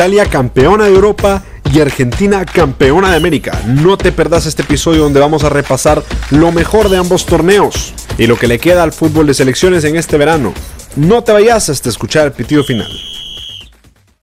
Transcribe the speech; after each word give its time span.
Italia 0.00 0.24
campeona 0.24 0.86
de 0.86 0.94
Europa 0.94 1.44
y 1.74 1.78
Argentina 1.78 2.46
campeona 2.46 3.10
de 3.10 3.18
América. 3.18 3.60
No 3.66 3.98
te 3.98 4.12
perdas 4.12 4.46
este 4.46 4.62
episodio 4.62 5.02
donde 5.02 5.20
vamos 5.20 5.44
a 5.44 5.50
repasar 5.50 6.02
lo 6.30 6.52
mejor 6.52 6.88
de 6.88 6.96
ambos 6.96 7.26
torneos 7.26 7.92
y 8.16 8.26
lo 8.26 8.36
que 8.36 8.46
le 8.46 8.58
queda 8.58 8.82
al 8.82 8.92
fútbol 8.92 9.26
de 9.26 9.34
selecciones 9.34 9.84
en 9.84 9.96
este 9.96 10.16
verano. 10.16 10.54
No 10.96 11.22
te 11.22 11.32
vayas 11.32 11.68
hasta 11.68 11.90
escuchar 11.90 12.28
el 12.28 12.32
pitido 12.32 12.64
final. 12.64 12.90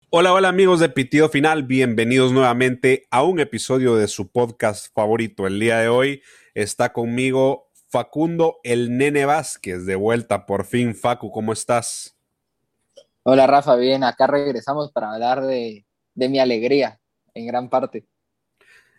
Hola, 0.08 0.32
hola 0.32 0.48
amigos 0.48 0.80
de 0.80 0.88
Pitido 0.88 1.28
Final, 1.28 1.64
bienvenidos 1.64 2.32
nuevamente 2.32 3.06
a 3.10 3.22
un 3.22 3.38
episodio 3.38 3.96
de 3.96 4.08
su 4.08 4.32
podcast 4.32 4.86
favorito. 4.94 5.46
El 5.46 5.60
día 5.60 5.76
de 5.76 5.88
hoy 5.88 6.22
está 6.54 6.94
conmigo 6.94 7.68
Facundo 7.90 8.60
el 8.64 8.96
Nene 8.96 9.26
Vázquez, 9.26 9.84
de 9.84 9.96
vuelta 9.96 10.46
por 10.46 10.64
fin. 10.64 10.94
Facu, 10.94 11.30
¿cómo 11.30 11.52
estás? 11.52 12.15
Hola 13.28 13.48
Rafa, 13.48 13.74
bien, 13.74 14.04
acá 14.04 14.28
regresamos 14.28 14.92
para 14.92 15.12
hablar 15.12 15.44
de, 15.44 15.84
mi 16.14 16.38
alegría 16.38 17.00
en 17.34 17.48
gran 17.48 17.68
parte. 17.68 18.06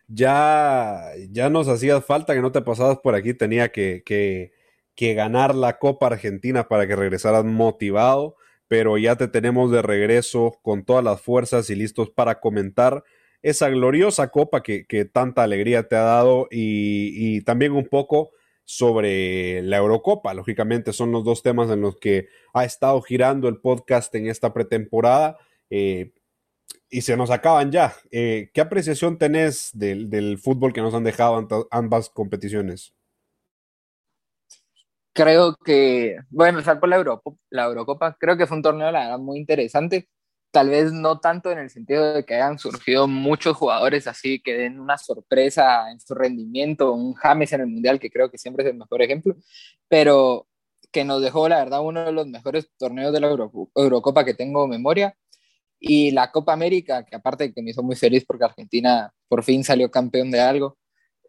Ya, 0.10 1.14
ya 1.32 1.50
nos 1.50 1.70
hacía 1.70 2.02
falta 2.02 2.34
que 2.34 2.42
no 2.42 2.52
te 2.52 2.62
pasabas 2.62 2.98
por 2.98 3.16
aquí, 3.16 3.34
tenía 3.34 3.72
que, 3.72 4.04
que, 4.06 4.52
que 4.96 5.14
ganar 5.14 5.56
la 5.56 5.80
Copa 5.80 6.08
Argentina 6.08 6.68
para 6.68 6.86
que 6.88 6.98
regresaras 6.98 7.46
motivado, 7.46 8.36
pero 8.68 8.98
ya 8.98 9.16
te 9.16 9.30
tenemos 9.30 9.72
de 9.72 9.82
regreso 9.82 10.60
con 10.62 10.84
todas 10.84 11.06
las 11.06 11.22
fuerzas 11.22 11.70
y 11.70 11.76
listos 11.76 12.10
para 12.10 12.42
comentar 12.42 13.06
esa 13.42 13.70
gloriosa 13.70 14.28
Copa 14.28 14.62
que, 14.62 14.86
que 14.88 15.06
tanta 15.06 15.44
alegría 15.44 15.88
te 15.88 15.96
ha 15.96 16.02
dado 16.02 16.50
y, 16.52 17.38
y 17.38 17.42
también 17.44 17.72
un 17.72 17.88
poco 17.88 18.32
sobre 18.68 19.62
la 19.62 19.78
Eurocopa. 19.78 20.34
Lógicamente 20.34 20.92
son 20.92 21.14
los 21.14 21.24
dos 21.24 21.42
temas 21.42 21.72
en 21.72 21.80
los 21.80 21.96
que 21.96 22.28
ha 22.54 22.66
estado 22.66 23.02
girando 23.02 23.48
el 23.48 23.62
podcast 23.62 24.14
en 24.14 24.28
esta 24.28 24.54
pretemporada 24.54 25.38
eh, 25.70 26.12
y 26.90 27.00
se 27.00 27.16
nos 27.16 27.32
acaban 27.32 27.72
ya. 27.72 27.96
Eh, 28.12 28.52
¿Qué 28.54 28.60
apreciación 28.60 29.18
tenés 29.18 29.72
del, 29.74 30.38
fútbol 30.38 30.74
que 30.74 30.82
nos 30.82 30.94
han 30.94 31.06
dejado 31.06 31.48
ambas 31.72 32.10
competiciones? 32.10 32.94
Creo 35.14 35.56
que 35.56 36.18
voy 36.30 36.48
a 36.48 36.50
empezar 36.50 36.82
por 36.82 36.90
la, 36.90 36.98
Eurocopa. 36.98 37.40
la 37.50 37.64
Eurocopa. 37.64 38.18
Creo 38.20 38.36
que 38.36 38.48
fue 38.48 38.58
un 38.58 38.64
torneo, 38.64 39.18
muy 39.18 39.40
interesante 39.40 40.10
tal 40.52 40.70
vez 40.70 40.92
no 40.92 41.20
tanto 41.20 41.52
en 41.52 41.60
el 41.60 41.70
sentido 41.70 42.14
de 42.14 42.26
que 42.26 42.36
hayan 42.36 42.58
surgido 42.58 43.08
muchos 43.08 43.56
jugadores 43.58 44.08
así 44.08 44.40
que 44.40 44.56
den 44.56 44.80
una 44.80 44.98
sorpresa 44.98 45.92
en 45.92 46.00
su 46.00 46.16
rendimiento, 46.16 46.94
un 46.94 47.14
James 47.14 47.54
en 47.54 47.62
el 47.62 47.68
Mundial, 47.68 48.00
que 48.00 48.10
creo 48.10 48.32
que 48.32 48.38
siempre 48.38 48.64
es 48.64 48.72
el 48.72 48.78
mejor 48.78 49.02
ejemplo, 49.02 49.36
pero 49.88 50.48
que 50.92 51.04
nos 51.04 51.22
dejó, 51.22 51.48
la 51.50 51.58
verdad, 51.58 51.82
uno 51.82 52.06
de 52.06 52.12
los 52.12 52.28
mejores 52.28 52.70
torneos 52.78 53.14
de 53.14 53.20
la 53.20 53.28
Eurocopa 53.76 54.26
que 54.26 54.34
tengo 54.34 54.68
memoria. 54.68 55.16
Y 55.80 56.12
la 56.12 56.32
Copa 56.32 56.54
América, 56.54 57.06
que 57.06 57.16
aparte 57.16 57.54
que 57.54 57.62
me 57.62 57.72
hizo 57.72 57.84
muy 57.84 57.96
feliz 57.96 58.26
porque 58.26 58.46
Argentina 58.46 59.14
por 59.28 59.44
fin 59.44 59.64
salió 59.64 59.92
campeón 59.92 60.32
de 60.32 60.42
algo, 60.42 60.78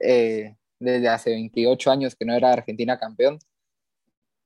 eh, 0.01 0.57
desde 0.79 1.09
hace 1.09 1.31
28 1.31 1.91
años 1.91 2.15
que 2.17 2.25
no 2.25 2.35
era 2.35 2.53
Argentina 2.53 2.99
campeón. 2.99 3.39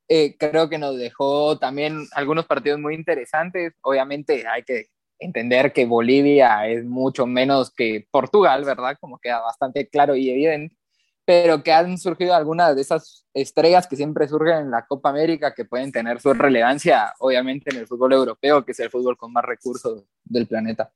Eh, 0.09 0.37
creo 0.39 0.69
que 0.69 0.79
nos 0.79 0.99
dejó 0.99 1.59
también 1.59 2.07
algunos 2.13 2.47
partidos 2.47 2.79
muy 2.81 2.95
interesantes. 2.95 3.73
Obviamente 3.83 4.47
hay 4.47 4.63
que 4.63 4.87
entender 5.19 5.73
que 5.73 5.87
Bolivia 5.87 6.67
es 6.69 6.85
mucho 6.85 7.27
menos 7.27 7.71
que 7.71 8.07
Portugal, 8.11 8.65
¿verdad? 8.65 8.97
Como 9.01 9.19
queda 9.19 9.41
bastante 9.41 9.89
claro 9.89 10.17
y 10.17 10.31
evidente, 10.31 10.77
pero 11.25 11.63
que 11.63 11.73
han 11.73 11.97
surgido 11.99 12.35
algunas 12.35 12.75
de 12.75 12.83
esas 12.83 13.27
estrellas 13.33 13.87
que 13.87 13.97
siempre 13.97 14.29
surgen 14.29 14.59
en 14.59 14.71
la 14.71 14.87
Copa 14.87 15.11
América, 15.11 15.55
que 15.55 15.65
pueden 15.65 15.93
tener 15.93 16.21
su 16.21 16.35
relevancia, 16.35 17.15
obviamente, 17.21 17.71
en 17.71 17.79
el 17.79 17.87
fútbol 17.87 18.13
europeo, 18.13 18.65
que 18.65 18.73
es 18.73 18.81
el 18.81 18.91
fútbol 18.91 19.17
con 19.17 19.33
más 19.33 19.45
recursos 19.45 20.05
del 20.25 20.47
planeta. 20.47 20.93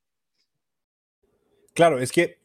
Claro, 1.73 2.01
es 2.01 2.11
que, 2.11 2.41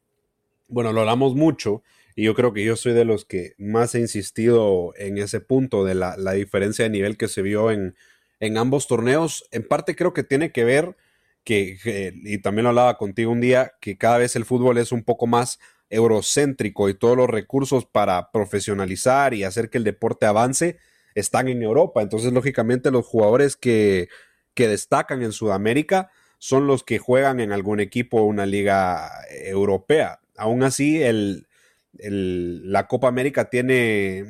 bueno, 0.68 0.94
lo 0.94 1.02
hablamos 1.02 1.36
mucho, 1.36 1.81
y 2.22 2.26
yo 2.26 2.36
creo 2.36 2.54
que 2.54 2.64
yo 2.64 2.76
soy 2.76 2.94
de 2.94 3.04
los 3.04 3.26
que 3.26 3.56
más 3.58 3.96
he 3.96 4.00
insistido 4.00 4.94
en 4.96 5.18
ese 5.18 5.40
punto 5.40 5.84
de 5.84 5.96
la, 5.96 6.16
diferencia 6.34 6.84
de 6.84 6.92
nivel 6.92 7.18
que 7.18 7.28
se 7.28 7.42
vio 7.42 7.72
en, 7.72 7.96
en, 8.40 8.59
ambos 8.59 8.86
torneos. 8.86 9.44
En 9.50 9.68
parte 9.68 9.96
creo 9.96 10.14
que 10.14 10.22
tiene 10.22 10.52
que 10.52 10.64
ver 10.64 10.96
que, 11.44 11.80
y 12.24 12.38
también 12.38 12.66
lo 12.66 12.70
hablaba 12.70 13.00
contigo 13.00 13.31
un 13.31 13.42
día, 13.42 13.74
que 13.81 13.98
cada 13.98 14.20
vez 14.20 14.36
el 14.36 14.46
fútbol 14.46 14.78
es 14.78 14.92
un 14.92 15.04
poco 15.04 15.26
más 15.26 15.60
eurocéntrico 15.90 16.90
y 16.90 16.94
todos 16.94 17.18
los 17.18 17.28
recursos 17.28 17.88
para 17.88 18.30
profesionalizar 18.30 19.34
y 19.34 19.44
hacer 19.44 19.72
que 19.72 19.80
el 19.80 19.84
deporte 19.84 20.28
avance 20.28 20.78
están 21.16 21.48
en 21.48 21.64
Europa. 21.64 22.04
Entonces, 22.04 22.31
lógicamente, 22.31 22.92
los 22.92 23.08
jugadores 23.08 23.56
que, 23.56 24.10
que 24.54 24.68
destacan 24.68 25.24
en 25.24 25.31
Sudamérica 25.31 26.12
son 26.38 26.68
los 26.68 26.84
que 26.84 27.00
juegan 27.00 27.40
en 27.40 27.52
algún 27.52 27.80
equipo 27.80 28.22
o 28.22 28.26
una 28.26 28.46
liga 28.46 29.10
europea. 29.31 30.20
Aún 30.38 30.62
así, 30.62 31.02
el, 31.02 31.48
la 31.94 32.88
Copa 32.88 33.07
América 33.07 33.50
tiene, 33.50 34.25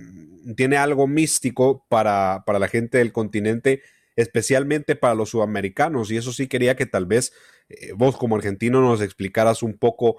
tiene 0.56 0.78
algo 0.78 1.08
místico 1.08 1.86
para, 1.90 2.44
la 2.48 2.68
gente 2.68 2.98
del 2.98 3.12
continente, 3.12 3.82
especialmente 4.16 4.96
para 4.96 5.16
los 5.16 5.30
sudamericanos. 5.30 6.12
Y 6.12 6.18
eso 6.18 6.34
sí 6.34 6.48
quería 6.48 6.76
que 6.76 6.86
tal 6.86 7.06
vez 7.06 7.34
eh, 7.70 7.94
vos 7.96 8.18
como 8.18 8.36
argentino 8.36 8.82
nos 8.82 9.02
explicaras 9.02 9.64
un 9.64 9.78
poco 9.78 10.18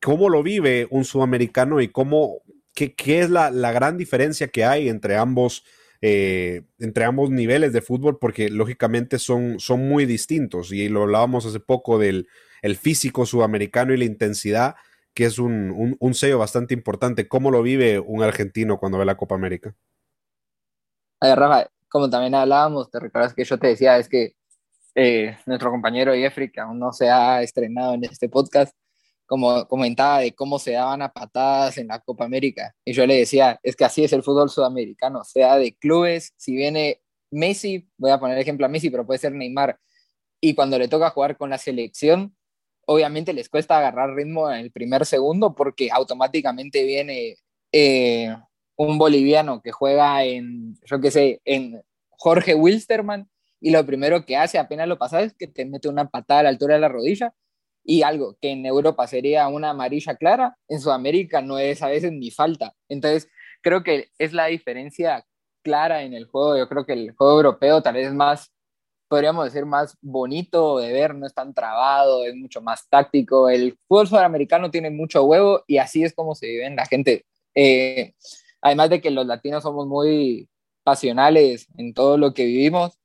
cómo 0.00 0.28
lo 0.28 0.42
vive 0.42 0.86
un 0.90 1.04
sudamericano 1.04 1.80
y 1.80 1.88
cómo, 1.88 2.42
qué, 2.74 2.94
es 3.20 3.30
la, 3.30 3.50
gran 3.50 3.96
diferencia 3.96 4.48
que 4.48 4.64
hay 4.64 4.88
entre 4.88 5.16
ambos. 5.16 5.64
Eh, 6.04 6.62
entre 6.80 7.04
ambos 7.04 7.30
niveles 7.30 7.72
de 7.72 7.80
fútbol 7.80 8.18
porque 8.18 8.50
lógicamente 8.50 9.20
son, 9.20 9.60
son 9.60 9.86
muy 9.86 10.04
distintos 10.04 10.72
y 10.72 10.88
lo 10.88 11.04
hablábamos 11.04 11.46
hace 11.46 11.60
poco 11.60 11.96
del 11.96 12.26
el 12.60 12.76
físico 12.76 13.24
sudamericano 13.24 13.94
y 13.94 13.98
la 13.98 14.04
intensidad 14.04 14.74
que 15.14 15.24
es 15.24 15.38
un, 15.38 15.96
sello 16.14 16.38
bastante 16.38 16.74
importante. 16.74 17.28
¿Cómo 17.28 17.50
lo 17.50 17.62
vive 17.62 17.98
un 17.98 18.22
argentino 18.22 18.78
cuando 18.78 18.98
ve 18.98 19.04
la 19.04 19.16
Copa 19.16 19.34
América? 19.34 19.74
A 21.20 21.34
Rafa, 21.34 21.70
como 21.88 22.08
también 22.10 22.34
hablábamos, 22.34 22.90
te 22.90 22.98
recuerdas 22.98 23.34
que 23.34 23.44
yo 23.44 23.58
te 23.58 23.68
decía, 23.68 23.98
es 23.98 24.08
que 24.08 24.34
eh, 24.94 25.36
nuestro 25.46 25.70
compañero 25.70 26.14
Jeffrey, 26.14 26.50
que 26.50 26.60
aún 26.60 26.78
no 26.78 26.92
se 26.92 27.10
ha 27.10 27.42
estrenado 27.42 27.94
en 27.94 28.04
este 28.04 28.28
podcast, 28.28 28.74
como 29.26 29.66
comentaba 29.66 30.20
de 30.20 30.34
cómo 30.34 30.58
se 30.58 30.72
daban 30.72 31.00
a 31.00 31.12
patadas 31.12 31.78
en 31.78 31.88
la 31.88 32.00
Copa 32.00 32.24
América. 32.24 32.74
Y 32.84 32.92
yo 32.92 33.06
le 33.06 33.16
decía, 33.16 33.58
es 33.62 33.76
que 33.76 33.84
así 33.84 34.04
es 34.04 34.12
el 34.12 34.22
fútbol 34.22 34.50
sudamericano, 34.50 35.24
sea 35.24 35.56
de 35.56 35.74
clubes, 35.74 36.34
si 36.36 36.54
viene 36.54 37.00
Messi, 37.30 37.88
voy 37.96 38.10
a 38.10 38.18
poner 38.20 38.36
ejemplo 38.38 38.66
a 38.66 38.68
Messi, 38.68 38.90
pero 38.90 39.06
puede 39.06 39.18
ser 39.18 39.32
Neymar, 39.32 39.78
y 40.40 40.54
cuando 40.54 40.78
le 40.78 40.88
toca 40.88 41.10
jugar 41.10 41.36
con 41.36 41.50
la 41.50 41.58
selección, 41.58 42.36
obviamente 42.86 43.32
les 43.32 43.48
cuesta 43.48 43.78
agarrar 43.78 44.14
ritmo 44.14 44.50
en 44.50 44.60
el 44.60 44.72
primer 44.72 45.06
segundo 45.06 45.54
porque 45.54 45.90
automáticamente 45.90 46.84
viene 46.84 47.36
eh, 47.72 48.34
un 48.76 48.98
boliviano 48.98 49.62
que 49.62 49.72
juega 49.72 50.24
en, 50.24 50.76
yo 50.84 51.00
qué 51.00 51.10
sé, 51.10 51.40
en 51.44 51.82
Jorge 52.10 52.54
Wilstermann 52.54 53.28
y 53.60 53.70
lo 53.70 53.84
primero 53.86 54.24
que 54.26 54.36
hace 54.36 54.58
apenas 54.58 54.88
lo 54.88 54.98
pasa 54.98 55.22
es 55.22 55.34
que 55.34 55.46
te 55.46 55.64
mete 55.64 55.88
una 55.88 56.08
patada 56.08 56.40
a 56.40 56.42
la 56.44 56.48
altura 56.48 56.74
de 56.74 56.80
la 56.80 56.88
rodilla 56.88 57.32
y 57.84 58.02
algo 58.02 58.36
que 58.40 58.50
en 58.50 58.66
Europa 58.66 59.06
sería 59.06 59.48
una 59.48 59.70
amarilla 59.70 60.16
clara, 60.16 60.56
en 60.68 60.80
Sudamérica 60.80 61.42
no 61.42 61.58
es 61.58 61.82
a 61.82 61.88
veces 61.88 62.12
ni 62.12 62.30
falta. 62.30 62.74
Entonces, 62.88 63.28
creo 63.60 63.82
que 63.82 64.10
es 64.18 64.32
la 64.32 64.46
diferencia 64.46 65.26
clara 65.62 66.02
en 66.02 66.14
el 66.14 66.26
juego. 66.26 66.56
Yo 66.56 66.68
creo 66.68 66.86
que 66.86 66.92
el 66.92 67.12
juego 67.12 67.36
europeo 67.36 67.82
tal 67.82 67.94
vez 67.94 68.08
es 68.08 68.14
más 68.14 68.52
podríamos 69.12 69.44
decir, 69.44 69.66
más 69.66 69.94
bonito 70.00 70.78
de 70.78 70.90
ver, 70.90 71.14
no 71.14 71.26
es 71.26 71.34
tan 71.34 71.52
trabado, 71.52 72.24
es 72.24 72.34
mucho 72.34 72.62
más 72.62 72.88
táctico. 72.88 73.50
El 73.50 73.76
fútbol 73.86 74.08
sudamericano 74.08 74.70
tiene 74.70 74.88
mucho 74.88 75.22
huevo 75.24 75.62
y 75.66 75.76
así 75.76 76.02
es 76.02 76.14
como 76.14 76.34
se 76.34 76.46
vive 76.46 76.64
en 76.64 76.76
la 76.76 76.86
gente. 76.86 77.26
Eh, 77.54 78.14
además 78.62 78.88
de 78.88 79.02
que 79.02 79.10
los 79.10 79.26
latinos 79.26 79.64
somos 79.64 79.86
muy 79.86 80.48
pasionales 80.82 81.68
en 81.76 81.92
todo 81.92 82.16
lo 82.16 82.32
que 82.32 82.46
vivimos 82.46 82.98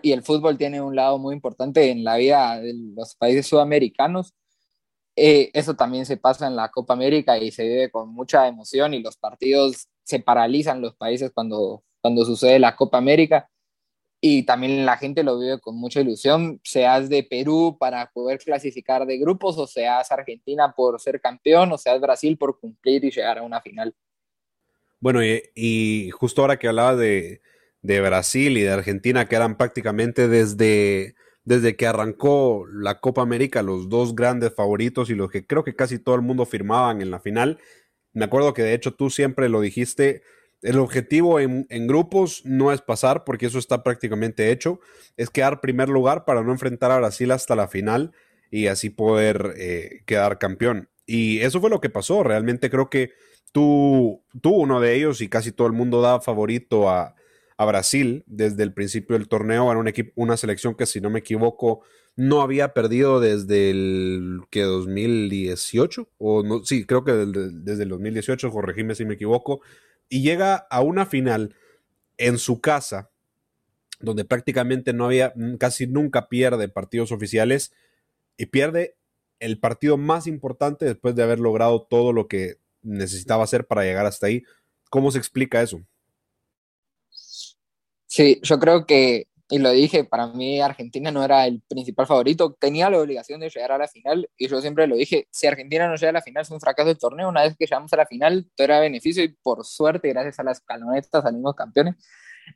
y 0.00 0.12
el 0.12 0.22
fútbol 0.22 0.56
tiene 0.56 0.80
un 0.80 0.96
lado 0.96 1.18
muy 1.18 1.34
importante 1.34 1.90
en 1.90 2.02
la 2.02 2.16
vida 2.16 2.58
de 2.58 2.72
los 2.96 3.14
países 3.16 3.46
sudamericanos. 3.46 4.32
Eh, 5.16 5.50
eso 5.52 5.74
también 5.76 6.06
se 6.06 6.16
pasa 6.16 6.46
en 6.46 6.56
la 6.56 6.70
Copa 6.70 6.94
América 6.94 7.36
y 7.36 7.50
se 7.50 7.64
vive 7.64 7.90
con 7.90 8.08
mucha 8.08 8.48
emoción 8.48 8.94
y 8.94 9.02
los 9.02 9.18
partidos 9.18 9.86
se 10.02 10.18
paralizan 10.18 10.80
los 10.80 10.96
países 10.96 11.30
cuando, 11.30 11.84
cuando 12.00 12.24
sucede 12.24 12.58
la 12.58 12.74
Copa 12.74 12.96
América 12.96 13.50
y 14.24 14.44
también 14.44 14.86
la 14.86 14.96
gente 14.96 15.24
lo 15.24 15.36
vive 15.36 15.58
con 15.58 15.74
mucha 15.74 16.00
ilusión, 16.00 16.60
seas 16.62 17.08
de 17.08 17.24
Perú 17.24 17.76
para 17.80 18.08
poder 18.12 18.38
clasificar 18.38 19.04
de 19.04 19.18
grupos, 19.18 19.58
o 19.58 19.66
seas 19.66 20.12
Argentina 20.12 20.72
por 20.76 21.00
ser 21.00 21.20
campeón, 21.20 21.72
o 21.72 21.76
seas 21.76 22.00
Brasil 22.00 22.38
por 22.38 22.60
cumplir 22.60 23.04
y 23.04 23.10
llegar 23.10 23.38
a 23.38 23.42
una 23.42 23.60
final. 23.60 23.92
Bueno, 25.00 25.18
y, 25.24 26.10
justo 26.10 26.40
ahora 26.40 26.60
que 26.60 26.68
hablaba 26.68 26.94
de, 26.94 27.40
Brasil 27.82 28.56
y 28.56 28.60
de 28.60 28.70
Argentina, 28.70 29.26
que 29.26 29.34
eran 29.34 29.56
prácticamente 29.56 30.28
desde, 30.28 31.16
desde 31.42 31.74
que 31.74 31.88
arrancó 31.88 32.64
la 32.72 33.00
Copa 33.00 33.22
América 33.22 33.60
los 33.64 33.88
dos 33.88 34.14
grandes 34.14 34.54
favoritos 34.54 35.10
y 35.10 35.16
los 35.16 35.32
que 35.32 35.44
creo 35.48 35.64
que 35.64 35.74
casi 35.74 35.98
todo 35.98 36.14
el 36.14 36.22
mundo 36.22 36.46
firmaban 36.46 37.02
en 37.02 37.10
la 37.10 37.18
final. 37.18 37.58
Me 38.12 38.26
acuerdo 38.26 38.54
que 38.54 38.62
de 38.62 38.74
hecho 38.74 38.94
tú 38.94 39.10
siempre 39.10 39.48
lo 39.48 39.60
dijiste, 39.60 40.22
el 40.62 40.78
objetivo 40.78 41.40
en, 41.40 41.66
grupos 41.86 42.42
no 42.44 42.72
es 42.72 42.80
pasar, 42.80 43.24
porque 43.24 43.46
eso 43.46 43.58
está 43.58 43.82
prácticamente 43.82 44.50
hecho, 44.50 44.80
es 45.16 45.28
quedar 45.28 45.60
primer 45.60 45.88
lugar 45.88 46.24
para 46.24 46.42
no 46.42 46.52
enfrentar 46.52 46.90
a 46.92 46.98
Brasil 46.98 47.30
hasta 47.32 47.56
la 47.56 47.68
final. 47.68 48.12
y 48.50 48.66
así 48.66 48.90
poder 48.90 49.54
eh, 49.56 50.02
quedar 50.04 50.38
campeón. 50.38 50.90
Y 51.06 51.40
eso 51.40 51.58
fue 51.58 51.70
lo 51.70 51.80
que 51.80 51.88
pasó. 51.88 52.22
Realmente 52.22 52.68
creo 52.68 52.90
que 52.90 53.12
tú, 53.50 54.22
tú 54.42 54.50
uno 54.50 54.78
de 54.78 54.94
ellos 54.94 55.22
y 55.22 55.28
casi 55.28 55.52
todo 55.52 55.66
el 55.66 55.72
mundo 55.72 56.02
da 56.02 56.20
favorito 56.20 56.88
a, 56.90 57.14
Brasil 57.64 58.24
desde 58.26 58.64
el 58.64 58.74
principio 58.74 59.16
del 59.16 59.28
torneo. 59.28 59.70
Era 59.70 59.78
un 59.78 59.86
equipo, 59.86 60.10
una 60.16 60.36
selección 60.36 60.74
que, 60.74 60.84
si 60.84 61.00
no 61.00 61.10
me 61.10 61.20
equivoco, 61.20 61.82
no 62.16 62.42
había 62.42 62.74
perdido 62.74 63.20
desde 63.20 63.70
el 63.70 64.40
que 64.50 64.62
2018 64.62 66.08
o 66.18 66.42
no, 66.42 66.64
sí, 66.64 66.84
creo 66.84 67.04
que 67.04 67.12
desde 67.12 67.84
el 67.84 67.88
2018, 67.88 68.50
corregime 68.50 68.96
si 68.96 69.04
me 69.04 69.14
equivoco, 69.14 69.60
y 70.12 70.20
llega 70.20 70.56
a 70.68 70.82
una 70.82 71.06
final 71.06 71.56
en 72.18 72.36
su 72.36 72.60
casa 72.60 73.10
donde 73.98 74.26
prácticamente 74.26 74.92
no 74.92 75.06
había 75.06 75.32
casi 75.58 75.86
nunca 75.86 76.28
pierde 76.28 76.68
partidos 76.68 77.12
oficiales 77.12 77.72
y 78.36 78.44
pierde 78.44 78.94
el 79.38 79.58
partido 79.58 79.96
más 79.96 80.26
importante 80.26 80.84
después 80.84 81.14
de 81.14 81.22
haber 81.22 81.40
logrado 81.40 81.86
todo 81.88 82.12
lo 82.12 82.28
que 82.28 82.58
necesitaba 82.82 83.44
hacer 83.44 83.66
para 83.66 83.84
llegar 83.84 84.04
hasta 84.04 84.26
ahí. 84.26 84.42
¿Cómo 84.90 85.10
se 85.10 85.16
explica 85.16 85.62
eso? 85.62 85.80
Sí, 88.06 88.38
yo 88.42 88.58
creo 88.58 88.84
que, 88.84 89.28
y 89.52 89.58
lo 89.58 89.70
dije, 89.70 90.04
para 90.04 90.28
mí 90.28 90.62
Argentina 90.62 91.10
no 91.10 91.22
era 91.22 91.46
el 91.46 91.60
principal 91.68 92.06
favorito, 92.06 92.56
tenía 92.58 92.88
la 92.88 92.98
obligación 92.98 93.38
de 93.38 93.50
llegar 93.50 93.72
a 93.72 93.76
la 93.76 93.86
final, 93.86 94.26
y 94.38 94.48
yo 94.48 94.62
siempre 94.62 94.86
lo 94.86 94.96
dije, 94.96 95.28
si 95.30 95.46
Argentina 95.46 95.86
no 95.86 95.96
llega 95.96 96.08
a 96.08 96.12
la 96.12 96.22
final 96.22 96.40
es 96.40 96.50
un 96.50 96.58
fracaso 96.58 96.88
del 96.88 96.96
torneo, 96.96 97.28
una 97.28 97.42
vez 97.42 97.54
que 97.58 97.66
llegamos 97.66 97.92
a 97.92 97.98
la 97.98 98.06
final, 98.06 98.46
todo 98.54 98.64
era 98.64 98.80
beneficio, 98.80 99.22
y 99.22 99.28
por 99.28 99.66
suerte, 99.66 100.08
gracias 100.08 100.38
a 100.38 100.42
las 100.42 100.56
escaloneta, 100.56 101.20
salimos 101.20 101.54
campeones. 101.54 101.96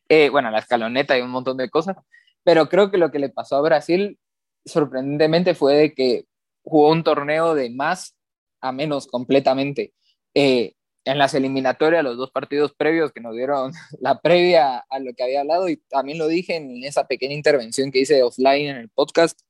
Eh, 0.09 0.31
bueno, 0.31 0.51
la 0.51 0.61
escaloneta 0.61 1.19
y 1.19 1.21
un 1.21 1.29
montón 1.29 1.59
de 1.59 1.69
cosas, 1.69 1.97
pero 2.43 2.71
creo 2.71 2.91
que 2.91 2.97
lo 2.97 3.11
que 3.11 3.19
le 3.19 3.29
pasó 3.29 3.57
a 3.57 3.61
Brasil, 3.61 4.19
sorprendentemente, 4.65 5.55
fue 5.55 5.75
de 5.75 5.93
que 5.93 6.25
jugó 6.63 6.93
un 6.93 7.05
torneo 7.05 7.55
de 7.55 7.69
más 7.69 8.17
a 8.63 8.73
menos 8.73 9.07
completamente. 9.07 9.93
Eh, 10.33 10.73
en 11.07 11.19
las 11.19 11.35
eliminatorias, 11.35 12.05
los 12.05 12.17
dos 12.17 12.31
partidos 12.33 12.75
previos 12.75 13.13
que 13.13 13.21
nos 13.21 13.35
dieron 13.35 13.73
la 14.01 14.21
previa 14.21 14.85
a 14.91 14.99
lo 14.99 15.15
que 15.15 15.23
había 15.23 15.41
hablado, 15.41 15.69
y 15.69 15.79
también 15.89 16.19
lo 16.19 16.29
dije 16.29 16.57
en 16.57 16.85
esa 16.85 17.07
pequeña 17.07 17.35
intervención 17.35 17.91
que 17.91 18.01
hice 18.01 18.23
offline 18.23 18.67
en 18.67 18.77
el 18.77 18.91
podcast, 18.91 19.41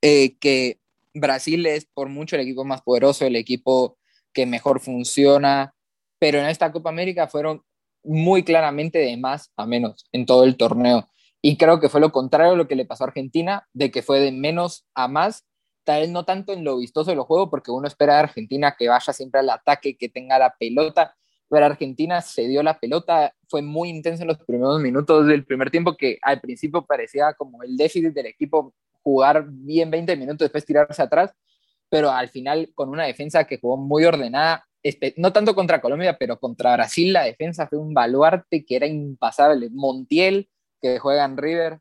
eh, 0.00 0.36
que 0.38 0.78
Brasil 1.12 1.66
es 1.66 1.86
por 1.86 2.08
mucho 2.08 2.36
el 2.36 2.42
equipo 2.42 2.64
más 2.64 2.82
poderoso, 2.82 3.26
el 3.26 3.36
equipo 3.36 3.98
que 4.32 4.46
mejor 4.46 4.80
funciona, 4.80 5.74
pero 6.18 6.38
en 6.38 6.46
esta 6.46 6.70
Copa 6.70 6.90
América 6.90 7.26
fueron 7.26 7.62
muy 8.04 8.44
claramente 8.44 8.98
de 8.98 9.16
más 9.16 9.50
a 9.56 9.66
menos 9.66 10.06
en 10.12 10.26
todo 10.26 10.44
el 10.44 10.56
torneo. 10.56 11.08
Y 11.42 11.56
creo 11.56 11.80
que 11.80 11.88
fue 11.88 12.00
lo 12.00 12.12
contrario 12.12 12.52
a 12.52 12.56
lo 12.56 12.68
que 12.68 12.76
le 12.76 12.84
pasó 12.84 13.04
a 13.04 13.08
Argentina, 13.08 13.66
de 13.72 13.90
que 13.90 14.02
fue 14.02 14.20
de 14.20 14.30
menos 14.30 14.86
a 14.94 15.08
más 15.08 15.45
tal 15.86 16.00
vez 16.00 16.10
no 16.10 16.24
tanto 16.24 16.52
en 16.52 16.64
lo 16.64 16.78
vistoso 16.78 17.10
de 17.12 17.16
los 17.16 17.26
juegos, 17.26 17.48
porque 17.48 17.70
uno 17.70 17.86
espera 17.86 18.14
de 18.14 18.20
Argentina 18.20 18.74
que 18.76 18.88
vaya 18.88 19.12
siempre 19.12 19.38
al 19.40 19.50
ataque, 19.50 19.96
que 19.96 20.08
tenga 20.08 20.36
la 20.36 20.52
pelota, 20.58 21.14
pero 21.48 21.64
Argentina 21.64 22.20
se 22.20 22.48
dio 22.48 22.60
la 22.64 22.80
pelota, 22.80 23.32
fue 23.48 23.62
muy 23.62 23.88
intenso 23.88 24.22
en 24.22 24.28
los 24.28 24.38
primeros 24.38 24.80
minutos 24.80 25.26
del 25.28 25.46
primer 25.46 25.70
tiempo, 25.70 25.96
que 25.96 26.18
al 26.22 26.40
principio 26.40 26.84
parecía 26.84 27.34
como 27.34 27.62
el 27.62 27.76
déficit 27.76 28.12
del 28.12 28.26
equipo 28.26 28.74
jugar 29.00 29.46
bien 29.48 29.88
20 29.88 30.16
minutos, 30.16 30.40
después 30.40 30.64
tirarse 30.64 31.00
atrás, 31.00 31.32
pero 31.88 32.10
al 32.10 32.30
final 32.30 32.72
con 32.74 32.88
una 32.88 33.04
defensa 33.04 33.44
que 33.44 33.58
jugó 33.58 33.76
muy 33.76 34.04
ordenada, 34.04 34.66
no 35.16 35.32
tanto 35.32 35.54
contra 35.54 35.80
Colombia, 35.80 36.16
pero 36.18 36.40
contra 36.40 36.74
Brasil 36.74 37.12
la 37.12 37.22
defensa 37.22 37.68
fue 37.68 37.78
un 37.78 37.94
baluarte 37.94 38.64
que 38.64 38.74
era 38.74 38.86
impasable. 38.86 39.68
Montiel, 39.70 40.48
que 40.80 40.98
juega 40.98 41.24
en 41.24 41.36
River, 41.36 41.80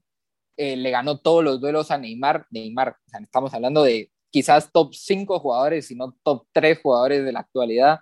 eh, 0.57 0.75
le 0.77 0.89
ganó 0.89 1.19
todos 1.19 1.43
los 1.43 1.59
duelos 1.59 1.91
a 1.91 1.97
Neymar. 1.97 2.47
Neymar, 2.49 2.97
estamos 3.21 3.53
hablando 3.53 3.83
de 3.83 4.11
quizás 4.29 4.71
top 4.71 4.93
5 4.93 5.39
jugadores, 5.39 5.87
si 5.87 5.95
no 5.95 6.15
top 6.23 6.47
3 6.53 6.79
jugadores 6.81 7.25
de 7.25 7.31
la 7.31 7.41
actualidad, 7.41 7.99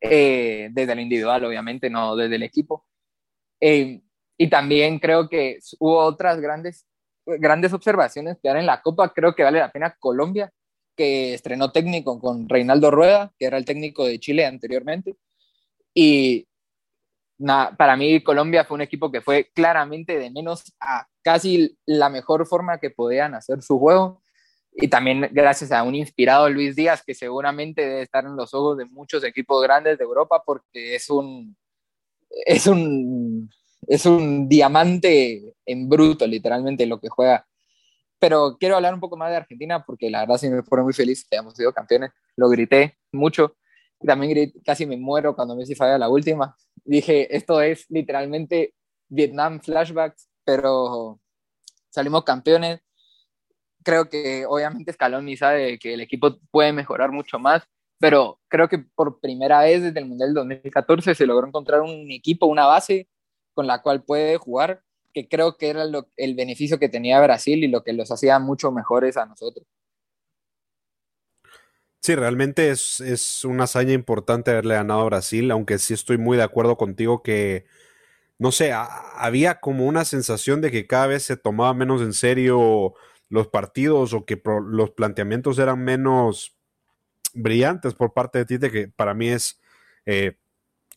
eh, 0.00 0.68
desde 0.72 0.92
el 0.92 1.00
individual, 1.00 1.44
obviamente, 1.44 1.90
no 1.90 2.16
desde 2.16 2.36
el 2.36 2.42
equipo. 2.42 2.86
Eh, 3.60 4.02
y 4.38 4.48
también 4.50 4.98
creo 4.98 5.28
que 5.28 5.58
hubo 5.78 5.98
otras 5.98 6.40
grandes, 6.40 6.86
grandes 7.24 7.72
observaciones 7.72 8.38
que 8.42 8.48
dan 8.48 8.58
en 8.58 8.66
la 8.66 8.82
Copa. 8.82 9.12
Creo 9.14 9.34
que 9.34 9.42
vale 9.42 9.58
la 9.58 9.72
pena 9.72 9.96
Colombia, 9.98 10.52
que 10.96 11.34
estrenó 11.34 11.72
técnico 11.72 12.18
con 12.20 12.48
Reinaldo 12.48 12.90
Rueda, 12.90 13.32
que 13.38 13.46
era 13.46 13.56
el 13.58 13.64
técnico 13.64 14.04
de 14.06 14.18
Chile 14.18 14.46
anteriormente. 14.46 15.16
Y 15.94 16.46
para 17.38 17.96
mí 17.96 18.22
Colombia 18.22 18.64
fue 18.64 18.76
un 18.76 18.82
equipo 18.82 19.10
que 19.10 19.20
fue 19.20 19.50
claramente 19.54 20.18
de 20.18 20.30
menos 20.30 20.74
a 20.80 21.06
casi 21.26 21.76
la 21.86 22.08
mejor 22.08 22.46
forma 22.46 22.78
que 22.78 22.90
podían 22.90 23.34
hacer 23.34 23.60
su 23.60 23.80
juego. 23.80 24.22
Y 24.70 24.86
también 24.86 25.28
gracias 25.32 25.72
a 25.72 25.82
un 25.82 25.96
inspirado 25.96 26.48
Luis 26.48 26.76
Díaz, 26.76 27.02
que 27.04 27.14
seguramente 27.14 27.82
debe 27.82 28.02
estar 28.02 28.24
en 28.24 28.36
los 28.36 28.54
ojos 28.54 28.78
de 28.78 28.84
muchos 28.84 29.24
equipos 29.24 29.60
grandes 29.60 29.98
de 29.98 30.04
Europa, 30.04 30.40
porque 30.46 30.94
es 30.94 31.10
un, 31.10 31.56
es 32.30 32.68
un, 32.68 33.50
es 33.88 34.06
un 34.06 34.48
diamante 34.48 35.56
en 35.66 35.88
bruto, 35.88 36.28
literalmente, 36.28 36.86
lo 36.86 37.00
que 37.00 37.08
juega. 37.08 37.44
Pero 38.20 38.56
quiero 38.60 38.76
hablar 38.76 38.94
un 38.94 39.00
poco 39.00 39.16
más 39.16 39.30
de 39.30 39.38
Argentina, 39.38 39.84
porque 39.84 40.08
la 40.08 40.20
verdad 40.20 40.38
sí 40.38 40.48
me 40.48 40.62
pone 40.62 40.84
muy 40.84 40.92
feliz 40.92 41.26
que 41.28 41.34
hayamos 41.34 41.56
sido 41.56 41.72
campeones. 41.72 42.12
Lo 42.36 42.48
grité 42.48 42.98
mucho. 43.10 43.56
También 43.98 44.52
casi 44.64 44.86
me 44.86 44.96
muero 44.96 45.34
cuando 45.34 45.56
Messi 45.56 45.74
falla 45.74 45.98
la 45.98 46.08
última. 46.08 46.54
Dije, 46.84 47.34
esto 47.34 47.60
es 47.60 47.84
literalmente 47.90 48.74
Vietnam 49.08 49.58
flashbacks, 49.58 50.28
pero 50.46 51.20
salimos 51.90 52.24
campeones. 52.24 52.80
Creo 53.82 54.08
que 54.08 54.46
obviamente 54.46 54.92
Scaloni 54.92 55.36
sabe 55.36 55.78
que 55.78 55.94
el 55.94 56.00
equipo 56.00 56.38
puede 56.50 56.72
mejorar 56.72 57.12
mucho 57.12 57.38
más, 57.38 57.68
pero 57.98 58.40
creo 58.48 58.68
que 58.68 58.78
por 58.78 59.20
primera 59.20 59.60
vez 59.60 59.82
desde 59.82 60.00
el 60.00 60.06
Mundial 60.06 60.32
2014 60.34 61.14
se 61.14 61.26
logró 61.26 61.46
encontrar 61.46 61.82
un 61.82 62.10
equipo, 62.10 62.46
una 62.46 62.66
base 62.66 63.08
con 63.54 63.66
la 63.66 63.82
cual 63.82 64.04
puede 64.04 64.38
jugar, 64.38 64.82
que 65.12 65.28
creo 65.28 65.56
que 65.56 65.70
era 65.70 65.84
el 66.16 66.34
beneficio 66.34 66.78
que 66.78 66.88
tenía 66.88 67.20
Brasil 67.20 67.64
y 67.64 67.68
lo 67.68 67.82
que 67.82 67.92
los 67.92 68.10
hacía 68.10 68.38
mucho 68.38 68.70
mejores 68.70 69.16
a 69.16 69.26
nosotros. 69.26 69.66
Sí, 72.02 72.14
realmente 72.14 72.70
es, 72.70 73.00
es, 73.00 73.44
una 73.44 73.64
hazaña 73.64 73.92
importante 73.92 74.52
haberle 74.52 74.74
ganado 74.74 75.00
a 75.00 75.06
Brasil, 75.06 75.50
aunque 75.50 75.78
sí 75.78 75.94
estoy 75.94 76.18
muy 76.18 76.36
de 76.36 76.44
acuerdo 76.44 76.76
contigo 76.76 77.22
que, 77.22 77.66
no 78.38 78.52
sé, 78.52 78.72
había 78.72 79.60
como 79.60 79.86
una 79.86 80.04
sensación 80.04 80.60
de 80.60 80.70
que 80.70 80.86
cada 80.86 81.06
vez 81.06 81.22
se 81.22 81.36
tomaba 81.36 81.74
menos 81.74 82.02
en 82.02 82.12
serio 82.12 82.94
los 83.28 83.48
partidos 83.48 84.12
o 84.12 84.24
que 84.24 84.40
los 84.68 84.90
planteamientos 84.90 85.58
eran 85.58 85.82
menos 85.82 86.56
brillantes 87.34 87.94
por 87.94 88.12
parte 88.12 88.38
de 88.38 88.44
Tite, 88.46 88.70
que 88.70 88.88
para 88.88 89.14
mí 89.14 89.28
es, 89.28 89.60
eh, 90.04 90.36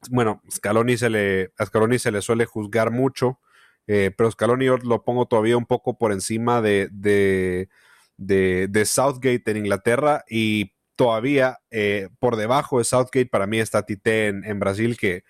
bueno, 0.09 0.41
Scaloni 0.51 0.97
se 0.97 1.09
le, 1.09 1.53
a 1.57 1.65
Scaloni 1.65 1.99
se 1.99 2.11
le 2.11 2.21
suele 2.21 2.45
juzgar 2.45 2.91
mucho, 2.91 3.39
eh, 3.87 4.11
pero 4.15 4.31
Scaloni 4.31 4.65
yo 4.65 4.77
lo 4.77 5.03
pongo 5.03 5.25
todavía 5.27 5.57
un 5.57 5.65
poco 5.65 5.97
por 5.97 6.11
encima 6.11 6.61
de, 6.61 6.89
de, 6.91 7.69
de 8.17 8.85
Southgate 8.85 9.51
en 9.51 9.57
Inglaterra 9.57 10.23
y 10.29 10.73
todavía 10.99 11.59
eh, 11.71 12.09
por 12.19 12.35
debajo 12.35 12.79
de 12.79 12.83
Southgate, 12.83 13.25
para 13.25 13.47
mí 13.47 13.57
está 13.57 13.85
Tite 13.85 14.27
en, 14.27 14.59
Brasil, 14.59 14.97
que 14.97 15.23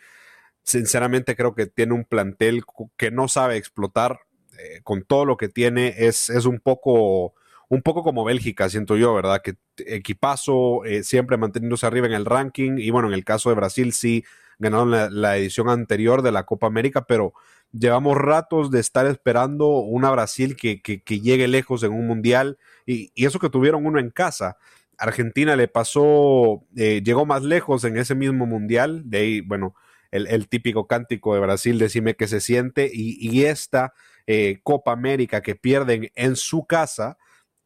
sinceramente 0.63 1.35
creo 1.35 1.55
que 1.55 1.67
tiene 1.67 1.93
un 1.93 2.05
plantel 2.05 2.63
que 2.97 3.11
no 3.11 3.27
sabe 3.27 3.57
explotar 3.57 4.19
eh, 4.57 4.81
con 4.83 5.03
todo 5.03 5.25
lo 5.25 5.37
que 5.37 5.49
tiene. 5.49 5.95
Es, 5.97 6.29
es 6.29 6.45
un 6.45 6.59
poco 6.59 7.33
un 7.69 7.83
poco 7.83 8.03
como 8.03 8.25
Bélgica, 8.25 8.67
siento 8.67 8.97
yo, 8.97 9.13
¿verdad? 9.13 9.41
Que 9.43 9.55
equipazo, 9.77 10.83
eh, 10.85 11.03
siempre 11.03 11.37
manteniéndose 11.37 11.85
arriba 11.85 12.07
en 12.07 12.13
el 12.13 12.25
ranking. 12.25 12.77
Y 12.79 12.89
bueno, 12.89 13.07
en 13.07 13.13
el 13.13 13.23
caso 13.23 13.49
de 13.49 13.55
Brasil 13.55 13.93
sí 13.93 14.25
ganaron 14.57 14.91
la, 14.91 15.37
edición 15.37 15.69
anterior 15.69 16.21
de 16.21 16.31
la 16.31 16.45
Copa 16.45 16.67
América, 16.67 17.05
pero 17.05 17.33
llevamos 17.71 18.17
ratos 18.17 18.71
de 18.71 18.79
estar 18.79 19.05
esperando 19.05 19.67
una 19.67 20.11
Brasil 20.11 20.57
que, 20.57 20.81
llegue 21.07 21.47
lejos 21.47 21.83
en 21.83 21.93
un 21.93 22.07
mundial. 22.07 22.57
Y, 22.85 23.11
y, 23.13 23.25
eso 23.25 23.39
que 23.39 23.49
tuvieron 23.49 23.85
uno 23.85 23.99
en 23.99 24.09
casa. 24.09 24.57
Argentina 24.97 25.55
le 25.55 25.67
pasó, 25.67 26.65
eh, 26.75 27.01
llegó 27.05 27.25
más 27.25 27.43
lejos 27.43 27.83
en 27.85 27.97
ese 27.97 28.15
mismo 28.15 28.45
mundial, 28.45 29.03
de 29.05 29.17
ahí, 29.17 29.41
bueno, 29.41 29.75
el, 30.11 30.47
típico 30.49 30.87
cántico 30.87 31.33
de 31.33 31.39
Brasil, 31.39 31.79
decime 31.79 32.15
que 32.15 32.27
se 32.27 32.41
siente, 32.41 32.89
y, 32.91 33.45
esta 33.45 33.93
eh, 34.27 34.59
Copa 34.63 34.91
América 34.91 35.41
que 35.41 35.55
pierden 35.55 36.11
en 36.15 36.35
su 36.35 36.65
casa, 36.65 37.17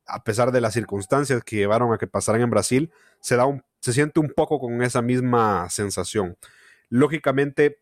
a 0.05 0.23
pesar 0.23 0.51
de 0.51 0.61
las 0.61 0.73
circunstancias 0.73 1.43
que 1.43 1.55
llevaron 1.55 1.93
a 1.93 1.97
que 1.97 2.07
pasaran 2.07 2.41
en 2.41 2.49
Brasil, 2.49 2.91
se, 3.19 3.35
da 3.35 3.45
un, 3.45 3.63
se 3.79 3.93
siente 3.93 4.19
un 4.19 4.29
poco 4.29 4.59
con 4.59 4.81
esa 4.81 5.01
misma 5.01 5.69
sensación. 5.69 6.37
Lógicamente, 6.89 7.79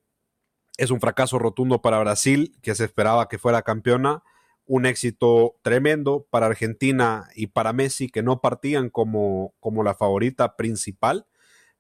es 0.78 0.92
un 0.92 1.00
fracaso 1.00 1.40
rotundo 1.40 1.82
para 1.82 2.00
Brasil, 2.00 2.56
que 2.62 2.76
se 2.76 2.86
esperaba 2.86 3.28
que 3.28 3.38
fuera 3.38 3.62
campeona, 3.62 4.24
un 4.66 4.86
éxito 4.86 5.58
tremendo 5.64 6.26
para 6.30 6.46
Argentina 6.46 7.28
y 7.36 7.48
para 7.48 7.74
Messi, 7.74 8.10
que 8.10 8.24
no 8.24 8.42
partían 8.42 8.90
como, 8.90 9.54
como 9.60 9.84
la 9.84 9.96
favorita 9.96 10.56
principal, 10.56 11.26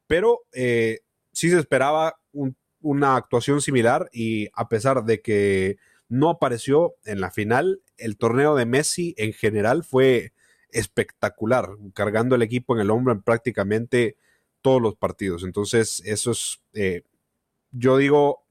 pero 0.07 0.41
eh, 0.51 0.99
sí 1.31 1.49
se 1.49 1.57
esperaba 1.59 2.19
una 2.81 3.15
actuación 3.15 3.61
similar 3.61 4.09
y 4.11 4.49
a 4.53 4.67
pesar 4.69 5.03
de 5.05 5.21
que 5.21 5.77
no 6.09 6.29
apareció 6.29 6.95
en 7.05 7.21
la 7.21 7.31
final, 7.31 7.81
el 7.97 8.17
torneo 8.17 8.55
de 8.55 8.65
Messi 8.65 9.15
en 9.17 9.33
general 9.33 9.83
fue 9.83 10.33
espectacular, 10.69 11.69
cargando 11.93 12.35
el 12.35 12.41
equipo 12.41 12.75
en 12.75 12.81
el 12.81 12.91
hombro 12.91 13.13
en 13.13 13.21
prácticamente 13.21 14.17
todos 14.61 14.81
los 14.81 14.95
partidos. 14.95 15.43
Entonces, 15.43 16.01
eso 16.05 16.31
es, 16.31 16.61
eh, 16.73 17.03
yo 17.71 17.97
digo, 17.97 18.45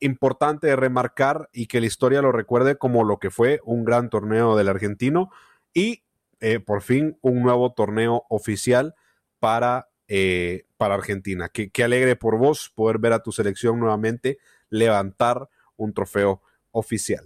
importante 0.00 0.74
remarcar 0.76 1.48
y 1.52 1.66
que 1.66 1.80
la 1.80 1.86
historia 1.86 2.22
lo 2.22 2.32
recuerde 2.32 2.76
como 2.76 3.04
lo 3.04 3.18
que 3.18 3.30
fue 3.30 3.60
un 3.64 3.84
gran 3.84 4.10
torneo 4.10 4.56
del 4.56 4.68
argentino 4.68 5.30
y 5.72 6.02
eh, 6.40 6.60
por 6.60 6.82
fin 6.82 7.16
un 7.22 7.42
nuevo 7.42 7.72
torneo 7.72 8.24
oficial 8.28 8.94
para, 9.38 9.88
eh, 10.08 10.66
para 10.76 10.94
Argentina. 10.94 11.48
Qué, 11.48 11.84
alegre 11.84 12.16
por 12.16 12.38
vos 12.38 12.70
poder 12.74 12.98
ver 12.98 13.12
a 13.12 13.22
tu 13.22 13.32
selección 13.32 13.78
nuevamente 13.80 14.38
levantar 14.70 15.48
un 15.76 15.94
trofeo 15.94 16.42
oficial. 16.72 17.24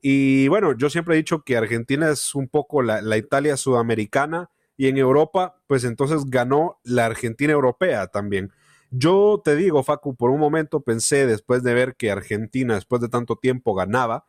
Y 0.00 0.48
bueno, 0.48 0.76
yo 0.76 0.90
siempre 0.90 1.14
he 1.14 1.18
dicho 1.18 1.42
que 1.42 1.56
Argentina 1.56 2.10
es 2.10 2.34
un 2.34 2.48
poco 2.48 2.82
la, 2.82 3.00
la 3.02 3.16
Italia 3.16 3.56
sudamericana 3.56 4.50
y 4.76 4.88
en 4.88 4.96
Europa, 4.96 5.60
pues 5.66 5.84
entonces 5.84 6.24
ganó 6.26 6.78
la 6.84 7.06
Argentina 7.06 7.52
europea 7.52 8.06
también. 8.06 8.52
Yo 8.90 9.42
te 9.44 9.56
digo, 9.56 9.82
Facu, 9.82 10.14
por 10.14 10.30
un 10.30 10.40
momento 10.40 10.80
pensé, 10.80 11.26
después 11.26 11.62
de 11.62 11.74
ver 11.74 11.96
que 11.96 12.10
Argentina, 12.10 12.74
después 12.74 13.02
de 13.02 13.08
tanto 13.08 13.36
tiempo, 13.36 13.74
ganaba, 13.74 14.26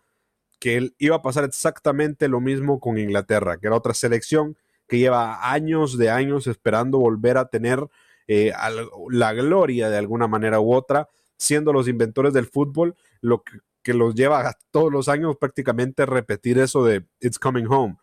que 0.60 0.76
él 0.76 0.96
iba 0.98 1.18
a 1.18 1.22
pasar 1.22 1.46
exactamente 1.46 2.28
lo 2.28 2.42
mismo 2.42 2.80
con 2.80 2.98
Inglaterra, 2.98 3.58
que 3.58 3.68
era 3.68 3.78
otra 3.78 3.94
selección 3.94 4.58
que 4.90 4.98
lleva 4.98 5.52
años 5.52 5.98
de 5.98 6.10
años 6.10 6.48
esperando 6.48 7.00
volver 7.00 7.38
a 7.38 7.48
tener 7.48 7.88
eh, 8.28 8.52
la 9.10 9.34
gloria 9.34 9.90
de 9.90 9.98
alguna 9.98 10.28
manera 10.28 10.60
u 10.60 10.74
otra, 10.74 11.08
siendo 11.38 11.72
los 11.72 11.88
inventores 11.88 12.34
del 12.34 12.48
fútbol, 12.48 12.96
lo 13.22 13.44
que, 13.44 13.60
los 13.94 14.14
lleva 14.14 14.56
todos 14.70 14.92
los 14.92 15.10
años 15.10 15.38
prácticamente 15.38 16.06
repetir 16.06 16.60
eso 16.60 16.84
de 16.84 17.06
It's 17.22 17.40
Coming 17.40 17.66
Home. 17.68 17.98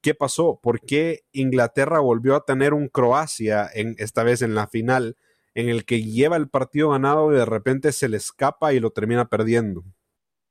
¿Qué 0.00 0.14
pasó? 0.14 0.60
¿Por 0.62 0.80
qué 0.80 1.24
Inglaterra 1.32 1.98
volvió 1.98 2.36
a 2.36 2.44
tener 2.44 2.74
un 2.74 2.86
Croacia 2.86 3.68
en, 3.74 3.96
esta 3.98 4.22
vez 4.22 4.42
en 4.42 4.54
la 4.54 4.68
final? 4.68 5.16
en 5.54 5.68
el 5.68 5.84
que 5.84 6.02
lleva 6.02 6.36
el 6.36 6.48
partido 6.48 6.90
ganado 6.90 7.32
y 7.32 7.36
de 7.36 7.44
repente 7.44 7.92
se 7.92 8.08
le 8.08 8.16
escapa 8.16 8.72
y 8.72 8.80
lo 8.80 8.90
termina 8.90 9.28
perdiendo. 9.28 9.84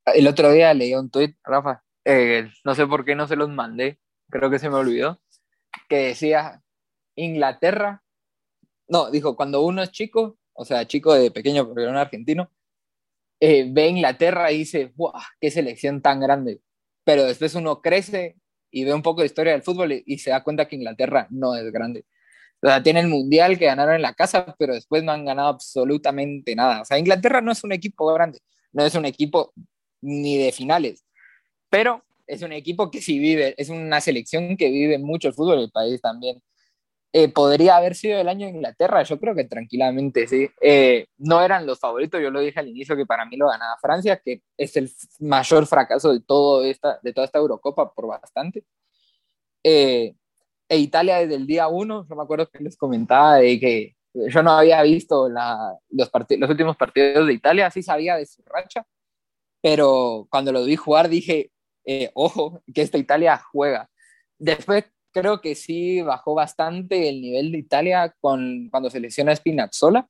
El 0.05 0.27
otro 0.27 0.51
día 0.51 0.73
leí 0.73 0.93
un 0.93 1.09
tuit, 1.09 1.37
Rafa, 1.43 1.83
eh, 2.05 2.49
no 2.63 2.75
sé 2.75 2.87
por 2.87 3.05
qué 3.05 3.15
no 3.15 3.27
se 3.27 3.35
los 3.35 3.49
mandé, 3.49 3.99
creo 4.29 4.49
que 4.49 4.59
se 4.59 4.69
me 4.69 4.75
olvidó, 4.75 5.20
que 5.91 5.97
decía 5.97 6.63
Inglaterra, 7.15 8.01
no, 8.87 9.11
dijo, 9.11 9.35
cuando 9.35 9.61
uno 9.61 9.83
es 9.83 9.91
chico, 9.91 10.37
o 10.53 10.63
sea, 10.63 10.87
chico 10.87 11.13
de 11.13 11.31
pequeño 11.31 11.67
porque 11.67 11.81
era 11.81 11.91
un 11.91 11.97
argentino, 11.97 12.49
eh, 13.41 13.67
ve 13.69 13.87
Inglaterra 13.89 14.53
y 14.53 14.59
dice, 14.59 14.93
¡guau! 14.95 15.13
¡Qué 15.41 15.51
selección 15.51 16.01
tan 16.01 16.21
grande! 16.21 16.61
Pero 17.03 17.25
después 17.25 17.55
uno 17.55 17.81
crece 17.81 18.37
y 18.71 18.85
ve 18.85 18.93
un 18.93 19.01
poco 19.01 19.19
de 19.19 19.27
historia 19.27 19.51
del 19.51 19.63
fútbol 19.63 20.01
y 20.05 20.17
se 20.19 20.29
da 20.29 20.43
cuenta 20.43 20.65
que 20.65 20.77
Inglaterra 20.77 21.27
no 21.29 21.55
es 21.55 21.69
grande. 21.73 22.05
O 22.63 22.67
sea, 22.67 22.81
tienen 22.81 23.05
el 23.05 23.11
mundial 23.11 23.59
que 23.59 23.65
ganaron 23.65 23.95
en 23.95 24.01
la 24.01 24.13
casa, 24.13 24.55
pero 24.57 24.73
después 24.73 25.03
no 25.03 25.11
han 25.11 25.25
ganado 25.25 25.49
absolutamente 25.49 26.55
nada. 26.55 26.83
O 26.83 26.85
sea, 26.85 26.99
Inglaterra 26.99 27.41
no 27.41 27.51
es 27.51 27.65
un 27.65 27.73
equipo 27.73 28.05
grande, 28.13 28.39
no 28.71 28.85
es 28.85 28.95
un 28.95 29.05
equipo 29.05 29.53
ni 30.01 30.37
de 30.37 30.53
finales, 30.53 31.05
pero 31.69 32.05
es 32.31 32.41
un 32.43 32.53
equipo 32.53 32.89
que 32.89 33.01
sí 33.01 33.19
vive, 33.19 33.53
es 33.57 33.69
una 33.69 33.99
selección 33.99 34.55
que 34.55 34.69
vive 34.69 34.97
mucho 34.97 35.27
el 35.27 35.33
fútbol 35.33 35.59
del 35.59 35.71
país 35.71 35.99
también. 36.01 36.41
Eh, 37.13 37.27
podría 37.27 37.75
haber 37.75 37.93
sido 37.93 38.21
el 38.21 38.29
año 38.29 38.47
de 38.47 38.53
Inglaterra, 38.53 39.03
yo 39.03 39.19
creo 39.19 39.35
que 39.35 39.43
tranquilamente 39.43 40.27
sí. 40.27 40.49
Eh, 40.61 41.07
no 41.17 41.41
eran 41.41 41.65
los 41.65 41.77
favoritos, 41.79 42.21
yo 42.21 42.31
lo 42.31 42.39
dije 42.39 42.59
al 42.61 42.69
inicio 42.69 42.95
que 42.95 43.05
para 43.05 43.25
mí 43.25 43.35
lo 43.35 43.49
ganaba 43.49 43.77
Francia, 43.81 44.21
que 44.23 44.43
es 44.57 44.77
el 44.77 44.89
mayor 45.19 45.67
fracaso 45.67 46.13
de, 46.13 46.21
todo 46.21 46.63
esta, 46.63 46.99
de 47.03 47.11
toda 47.11 47.25
esta 47.25 47.39
Eurocopa 47.39 47.91
por 47.93 48.07
bastante. 48.07 48.63
Eh, 49.63 50.15
e 50.69 50.77
Italia 50.77 51.17
desde 51.17 51.35
el 51.35 51.45
día 51.45 51.67
uno, 51.67 52.07
yo 52.09 52.15
me 52.15 52.23
acuerdo 52.23 52.47
que 52.47 52.63
les 52.63 52.77
comentaba 52.77 53.37
de 53.37 53.59
que 53.59 53.95
yo 54.13 54.41
no 54.41 54.51
había 54.51 54.81
visto 54.83 55.27
la, 55.27 55.77
los, 55.89 56.09
los 56.39 56.49
últimos 56.49 56.77
partidos 56.77 57.27
de 57.27 57.33
Italia, 57.33 57.69
sí 57.71 57.83
sabía 57.83 58.15
de 58.15 58.25
su 58.25 58.41
racha, 58.45 58.85
pero 59.61 60.27
cuando 60.29 60.53
lo 60.53 60.63
vi 60.63 60.77
jugar 60.77 61.09
dije, 61.09 61.51
eh, 61.85 62.11
ojo, 62.15 62.61
que 62.73 62.81
esta 62.81 62.97
Italia 62.97 63.41
juega. 63.51 63.89
Después 64.37 64.85
creo 65.11 65.41
que 65.41 65.55
sí 65.55 66.01
bajó 66.01 66.33
bastante 66.35 67.09
el 67.09 67.21
nivel 67.21 67.51
de 67.51 67.59
Italia 67.59 68.15
con, 68.21 68.69
cuando 68.69 68.89
se 68.89 68.99
lesiona 68.99 69.35
Spinazzola, 69.35 70.07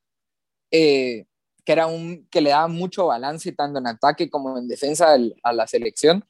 eh, 0.71 1.25
que, 1.65 1.71
era 1.71 1.87
un, 1.87 2.27
que 2.29 2.41
le 2.41 2.51
daba 2.51 2.67
mucho 2.67 3.07
balance 3.07 3.51
tanto 3.53 3.79
en 3.79 3.87
ataque 3.87 4.29
como 4.29 4.57
en 4.57 4.67
defensa 4.67 5.15
a 5.43 5.53
la 5.53 5.67
selección, 5.67 6.23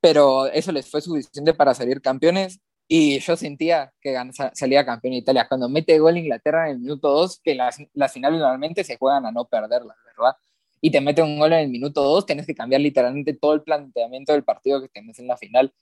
pero 0.00 0.46
eso 0.46 0.72
les 0.72 0.90
fue 0.90 1.00
suficiente 1.00 1.54
para 1.54 1.74
salir 1.74 2.00
campeones 2.00 2.60
y 2.88 3.20
yo 3.20 3.36
sentía 3.36 3.92
que 4.00 4.16
salía 4.54 4.84
campeón 4.84 5.14
Italia. 5.14 5.46
Cuando 5.48 5.68
mete 5.68 5.98
gol 6.00 6.16
Inglaterra 6.16 6.66
en 6.66 6.72
el 6.76 6.80
minuto 6.80 7.10
2, 7.12 7.40
que 7.44 7.54
las, 7.54 7.78
las 7.94 8.12
finales 8.12 8.40
normalmente 8.40 8.82
se 8.82 8.96
juegan 8.96 9.26
a 9.26 9.30
no 9.30 9.44
perderlas, 9.44 9.96
¿verdad? 10.04 10.34
Y 10.80 10.90
te 10.90 11.00
mete 11.00 11.22
un 11.22 11.38
gol 11.38 11.52
en 11.52 11.60
el 11.60 11.68
minuto 11.68 12.02
2, 12.02 12.26
tienes 12.26 12.46
que 12.46 12.54
cambiar 12.54 12.80
literalmente 12.80 13.34
todo 13.34 13.54
el 13.54 13.62
planteamiento 13.62 14.32
del 14.32 14.44
partido 14.44 14.80
que 14.80 14.88
tienes 14.88 15.18
en 15.18 15.26
la 15.26 15.36
final. 15.36 15.72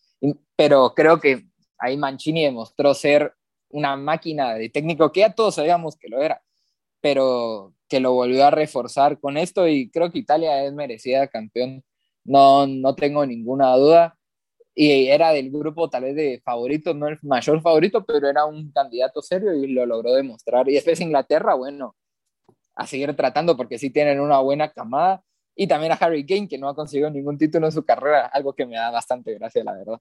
Pero 0.57 0.93
creo 0.95 1.21
que 1.21 1.45
ahí 1.79 1.97
Mancini 1.97 2.45
demostró 2.45 2.95
ser 2.95 3.35
una 3.71 3.97
máquina 3.97 4.55
de 4.55 4.71
técnico 4.71 5.13
que 5.13 5.21
ya 5.21 5.35
todos 5.35 5.57
sabíamos 5.57 5.97
que 5.97 6.09
lo 6.09 6.23
era, 6.23 6.43
pero 7.01 7.75
que 7.89 8.01
lo 8.01 8.13
volvió 8.13 8.45
a 8.45 8.51
reforzar 8.51 9.21
con 9.21 9.37
esto 9.37 9.69
y 9.69 9.91
creo 9.91 10.11
que 10.11 10.19
Italia 10.19 10.65
es 10.65 10.73
merecida 10.73 11.29
campeón. 11.29 11.85
No, 12.25 12.67
no 12.67 12.95
tengo 12.95 13.25
ninguna 13.25 13.75
duda 13.77 14.19
y 14.81 15.09
era 15.09 15.33
del 15.33 15.51
grupo 15.51 15.91
tal 15.91 16.05
vez 16.05 16.15
de 16.15 16.41
favoritos, 16.45 16.95
no 16.95 17.09
el 17.09 17.19
mayor 17.23 17.61
favorito, 17.61 18.05
pero 18.05 18.29
era 18.29 18.45
un 18.45 18.71
candidato 18.71 19.21
serio 19.21 19.53
y 19.53 19.67
lo 19.67 19.85
logró 19.85 20.15
demostrar. 20.15 20.69
Y 20.69 20.75
después 20.75 21.01
Inglaterra, 21.01 21.55
bueno, 21.55 21.97
a 22.79 22.87
seguir 22.87 23.15
tratando 23.17 23.57
porque 23.57 23.77
sí 23.77 23.91
tienen 23.91 24.21
una 24.21 24.39
buena 24.39 24.73
camada. 24.73 25.25
Y 25.57 25.67
también 25.67 25.91
a 25.91 25.97
Harry 25.97 26.25
Kane, 26.25 26.47
que 26.47 26.57
no 26.57 26.69
ha 26.69 26.77
conseguido 26.77 27.11
ningún 27.11 27.37
título 27.37 27.67
en 27.67 27.73
su 27.73 27.85
carrera, 27.85 28.27
algo 28.27 28.55
que 28.55 28.65
me 28.65 28.77
da 28.77 28.93
bastante 28.93 29.35
gracia, 29.35 29.65
la 29.65 29.75
verdad. 29.75 30.01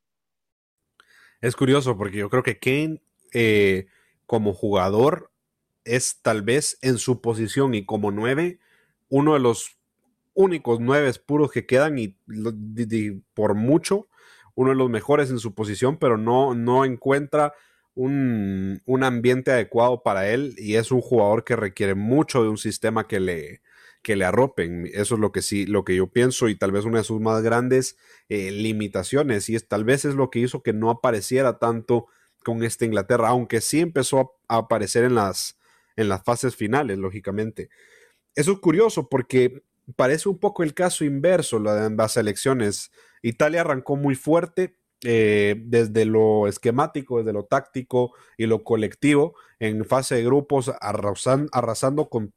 Es 1.41 1.55
curioso 1.55 1.97
porque 1.97 2.17
yo 2.17 2.29
creo 2.29 2.43
que 2.43 2.59
Kane 2.59 3.01
eh, 3.33 3.87
como 4.27 4.53
jugador 4.53 5.31
es 5.83 6.21
tal 6.21 6.43
vez 6.43 6.77
en 6.83 6.99
su 6.99 7.19
posición 7.19 7.73
y 7.73 7.83
como 7.83 8.11
nueve, 8.11 8.59
uno 9.09 9.33
de 9.33 9.39
los 9.39 9.79
únicos 10.35 10.79
nueve 10.79 11.11
puros 11.25 11.51
que 11.51 11.65
quedan 11.65 11.97
y 11.97 12.15
por 13.33 13.55
mucho 13.55 14.07
uno 14.53 14.69
de 14.69 14.75
los 14.75 14.89
mejores 14.89 15.31
en 15.31 15.39
su 15.39 15.55
posición, 15.55 15.97
pero 15.97 16.17
no, 16.17 16.53
no 16.53 16.85
encuentra 16.85 17.53
un, 17.97 19.03
ambiente 19.03 19.51
adecuado 19.51 20.03
para 20.03 20.29
él 20.29 20.55
y 20.57 20.75
es 20.75 20.91
un 20.91 21.01
jugador 21.01 21.43
que 21.43 21.55
requiere 21.55 21.95
mucho 21.95 22.43
de 22.43 22.49
un 22.49 22.57
sistema 22.57 23.07
que 23.07 23.19
le, 23.19 23.61
que 24.03 24.15
le 24.15 24.25
arropen. 24.25 24.89
Eso 24.93 25.15
es 25.15 25.21
lo 25.21 25.31
que 25.31 25.41
sí, 25.41 25.65
lo 25.65 25.83
que 25.83 25.95
yo 25.95 26.07
pienso 26.07 26.47
y 26.47 26.55
tal 26.55 26.71
vez 26.71 26.85
una 26.85 26.99
de 26.99 27.03
sus 27.03 27.19
más 27.19 27.41
grandes 27.41 27.97
eh, 28.29 28.51
limitaciones 28.51 29.49
y 29.49 29.55
es, 29.55 29.67
tal 29.67 29.83
vez 29.83 30.05
es 30.05 30.13
lo 30.13 30.29
que 30.29 30.39
hizo 30.39 30.61
que 30.61 30.73
no 30.73 30.91
apareciera 30.91 31.57
tanto 31.57 32.07
con 32.43 32.63
esta 32.63 32.85
Inglaterra, 32.85 33.29
aunque 33.29 33.61
sí 33.61 33.79
empezó 33.79 34.37
a, 34.47 34.57
aparecer 34.57 35.03
en 35.03 35.15
las, 35.15 35.59
en 35.95 36.07
las 36.07 36.23
fases 36.23 36.55
finales, 36.55 36.99
lógicamente. 36.99 37.69
Eso 38.35 38.51
es 38.51 38.59
curioso 38.59 39.09
porque 39.09 39.63
parece 39.95 40.29
un 40.29 40.37
poco 40.37 40.63
el 40.63 40.73
caso 40.73 41.03
inverso 41.03 41.59
la 41.59 41.75
de 41.75 41.85
ambas 41.87 42.13
selecciones. 42.13 42.91
Italia 43.23 43.61
arrancó 43.61 43.95
muy 43.95 44.15
fuerte 44.15 44.76
eh, 45.03 45.55
desde 45.65 46.05
lo 46.05 46.47
esquemático, 46.47 47.19
desde 47.19 47.33
lo 47.33 47.45
táctico 47.45 48.13
y 48.37 48.47
lo 48.47 48.63
colectivo 48.63 49.35
en 49.59 49.85
fase 49.85 50.15
de 50.15 50.23
grupos, 50.23 50.71
arrasando 50.81 52.09
con, 52.09 52.33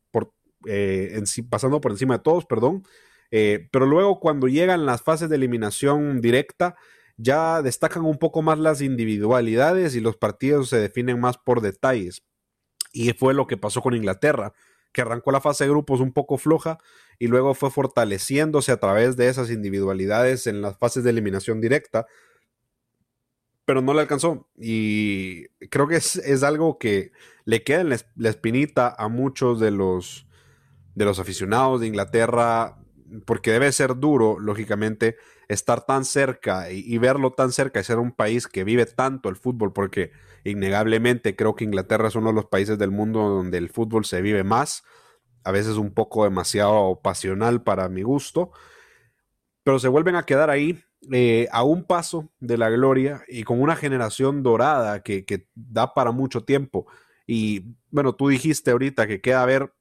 eh, 0.66 1.22
pasando 1.48 1.80
por 1.80 1.92
encima 1.92 2.18
de 2.18 2.22
todos, 2.22 2.46
perdón. 2.46 2.84
Eh, 3.30 3.68
pero 3.72 3.86
luego 3.86 4.20
cuando 4.20 4.48
llegan 4.48 4.86
las 4.86 5.02
fases 5.02 5.28
de 5.28 5.36
eliminación 5.36 6.20
directa, 6.20 6.76
ya 7.16 7.62
destacan 7.62 8.04
un 8.04 8.18
poco 8.18 8.42
más 8.42 8.58
las 8.58 8.80
individualidades 8.80 9.94
y 9.94 10.00
los 10.00 10.16
partidos 10.16 10.68
se 10.70 10.78
definen 10.78 11.20
más 11.20 11.38
por 11.38 11.60
detalles. 11.60 12.22
Y 12.92 13.12
fue 13.12 13.34
lo 13.34 13.46
que 13.46 13.56
pasó 13.56 13.82
con 13.82 13.94
Inglaterra 13.94 14.52
que 14.92 15.02
arrancó 15.02 15.30
la 15.32 15.40
fase 15.40 15.64
de 15.64 15.70
grupos 15.70 16.00
un 16.00 16.12
poco 16.12 16.38
floja 16.38 16.78
y 17.18 17.28
luego 17.28 17.54
fue 17.54 17.70
fortaleciéndose 17.70 18.72
a 18.72 18.78
través 18.78 19.16
de 19.16 19.28
esas 19.28 19.50
individualidades 19.50 20.46
en 20.46 20.62
las 20.62 20.78
fases 20.78 21.04
de 21.04 21.10
eliminación 21.10 21.60
directa, 21.60 22.06
pero 23.70 23.82
no 23.82 23.94
le 23.94 24.00
alcanzó. 24.00 24.48
Y 24.56 25.46
creo 25.68 25.86
que 25.86 25.94
es, 25.94 26.42
algo 26.42 26.76
que 26.76 27.12
le 27.44 27.62
queda 27.62 27.82
en 27.82 27.90
la, 27.90 28.28
espinita 28.28 28.92
a 28.98 29.06
muchos 29.06 29.60
de 29.60 29.70
los, 29.70 30.26
de 30.96 31.04
los 31.04 31.20
aficionados 31.20 31.80
de 31.80 31.86
Inglaterra, 31.86 32.78
porque 33.24 33.52
debe 33.52 33.70
ser 33.70 33.94
duro, 33.94 34.40
lógicamente, 34.40 35.18
estar 35.46 35.86
tan 35.86 36.04
cerca 36.04 36.72
y, 36.72 36.98
verlo 36.98 37.30
tan 37.30 37.52
cerca 37.52 37.78
y 37.78 37.84
ser 37.84 38.00
un 38.00 38.10
país 38.10 38.48
que 38.48 38.64
vive 38.64 38.86
tanto 38.86 39.28
el 39.28 39.36
fútbol, 39.36 39.72
porque 39.72 40.10
innegablemente 40.42 41.36
creo 41.36 41.54
que 41.54 41.62
Inglaterra 41.62 42.08
es 42.08 42.16
uno 42.16 42.30
de 42.30 42.34
los 42.34 42.46
países 42.46 42.76
del 42.76 42.90
mundo 42.90 43.20
donde 43.20 43.58
el 43.58 43.68
fútbol 43.68 44.04
se 44.04 44.20
vive 44.20 44.42
más, 44.42 44.82
a 45.44 45.52
veces 45.52 45.76
un 45.76 45.94
poco 45.94 46.24
demasiado 46.24 47.02
pasional 47.04 47.62
para 47.62 47.88
mi 47.88 48.02
gusto, 48.02 48.50
pero 49.62 49.78
se 49.78 49.86
vuelven 49.86 50.16
a 50.16 50.24
quedar 50.24 50.50
ahí 50.50 50.82
eh, 51.10 51.48
a 51.50 51.64
un 51.64 51.84
paso 51.84 52.30
de 52.40 52.58
la 52.58 52.68
gloria 52.68 53.22
y 53.26 53.44
con 53.44 53.60
una 53.60 53.76
generación 53.76 54.42
dorada 54.42 55.02
que, 55.02 55.24
que, 55.24 55.46
da 55.54 55.94
para 55.94 56.12
mucho 56.12 56.44
tiempo. 56.44 56.86
Y 57.26 57.76
bueno, 57.90 58.14
tú 58.14 58.28
dijiste 58.28 58.70
ahorita 58.70 59.06
que 59.06 59.20
queda 59.20 59.44
ver 59.46 59.72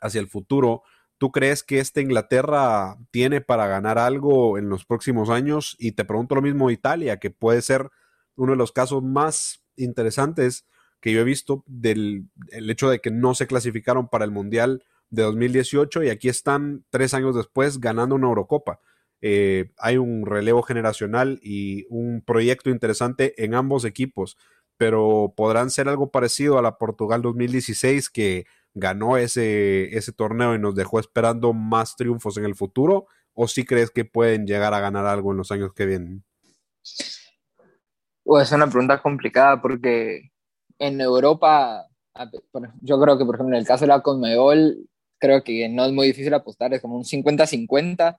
hacia 0.00 0.20
el 0.20 0.28
futuro. 0.28 0.82
¿Tú 1.18 1.32
crees 1.32 1.64
que 1.64 1.80
esta 1.80 2.00
Inglaterra 2.00 2.96
tiene 3.10 3.40
para 3.40 3.66
ganar 3.66 3.98
algo 3.98 4.58
en 4.58 4.68
los 4.68 4.84
próximos 4.84 5.30
años? 5.30 5.74
Y 5.78 5.92
te 5.92 6.04
pregunto 6.04 6.36
lo 6.36 6.42
mismo 6.42 6.70
Italia, 6.70 7.18
que 7.18 7.30
puede 7.30 7.60
ser 7.62 7.90
uno 8.36 8.52
de 8.52 8.58
los 8.58 8.70
casos 8.70 9.02
más 9.02 9.64
interesantes 9.76 10.66
que 11.00 11.12
yo 11.12 11.20
he 11.20 11.24
visto 11.24 11.64
del 11.66 12.28
el 12.50 12.70
hecho 12.70 12.88
de 12.90 13.00
que 13.00 13.10
no 13.10 13.34
se 13.34 13.46
clasificaron 13.46 14.08
para 14.08 14.24
el 14.24 14.30
Mundial 14.30 14.84
de 15.10 15.22
2018 15.22 16.04
y 16.04 16.10
aquí 16.10 16.28
están 16.28 16.84
tres 16.90 17.14
años 17.14 17.34
después 17.34 17.80
ganando 17.80 18.14
una 18.14 18.28
Eurocopa. 18.28 18.80
Eh, 19.20 19.70
hay 19.78 19.96
un 19.96 20.26
relevo 20.26 20.62
generacional 20.62 21.40
y 21.42 21.86
un 21.90 22.22
proyecto 22.22 22.70
interesante 22.70 23.42
en 23.44 23.54
ambos 23.54 23.84
equipos, 23.84 24.36
pero 24.76 25.34
podrán 25.36 25.70
ser 25.70 25.88
algo 25.88 26.10
parecido 26.10 26.58
a 26.58 26.62
la 26.62 26.78
Portugal 26.78 27.22
2016 27.22 28.10
que 28.10 28.46
ganó 28.74 29.16
ese, 29.16 29.96
ese 29.96 30.12
torneo 30.12 30.54
y 30.54 30.58
nos 30.58 30.74
dejó 30.74 31.00
esperando 31.00 31.52
más 31.52 31.96
triunfos 31.96 32.36
en 32.36 32.44
el 32.44 32.54
futuro, 32.54 33.06
o 33.34 33.48
si 33.48 33.64
crees 33.64 33.90
que 33.90 34.04
pueden 34.04 34.46
llegar 34.46 34.74
a 34.74 34.80
ganar 34.80 35.06
algo 35.06 35.32
en 35.32 35.38
los 35.38 35.50
años 35.52 35.72
que 35.72 35.86
vienen? 35.86 36.24
Es 36.92 38.52
una 38.52 38.66
pregunta 38.66 39.00
complicada 39.00 39.60
porque 39.60 40.30
en 40.78 41.00
Europa, 41.00 41.86
yo 42.80 43.00
creo 43.00 43.16
que 43.18 43.24
por 43.24 43.36
ejemplo 43.36 43.56
en 43.56 43.60
el 43.60 43.66
caso 43.66 43.84
de 43.84 43.88
la 43.88 44.02
Conmebol, 44.02 44.88
creo 45.18 45.42
que 45.42 45.68
no 45.68 45.84
es 45.84 45.92
muy 45.92 46.08
difícil 46.08 46.34
apostar, 46.34 46.72
es 46.74 46.82
como 46.82 46.96
un 46.96 47.04
50-50, 47.04 48.18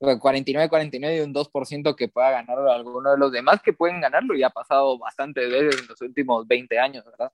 49-49 0.00 1.16
y 1.16 1.20
un 1.20 1.34
2% 1.34 1.94
que 1.94 2.08
pueda 2.08 2.30
ganar 2.30 2.58
alguno 2.58 3.10
de 3.10 3.18
los 3.18 3.32
demás 3.32 3.60
que 3.62 3.72
pueden 3.72 4.00
ganarlo 4.00 4.34
y 4.34 4.42
ha 4.42 4.50
pasado 4.50 4.98
bastante 4.98 5.46
veces 5.46 5.80
en 5.82 5.88
los 5.88 6.00
últimos 6.00 6.46
20 6.46 6.78
años, 6.78 7.04
¿verdad? 7.04 7.30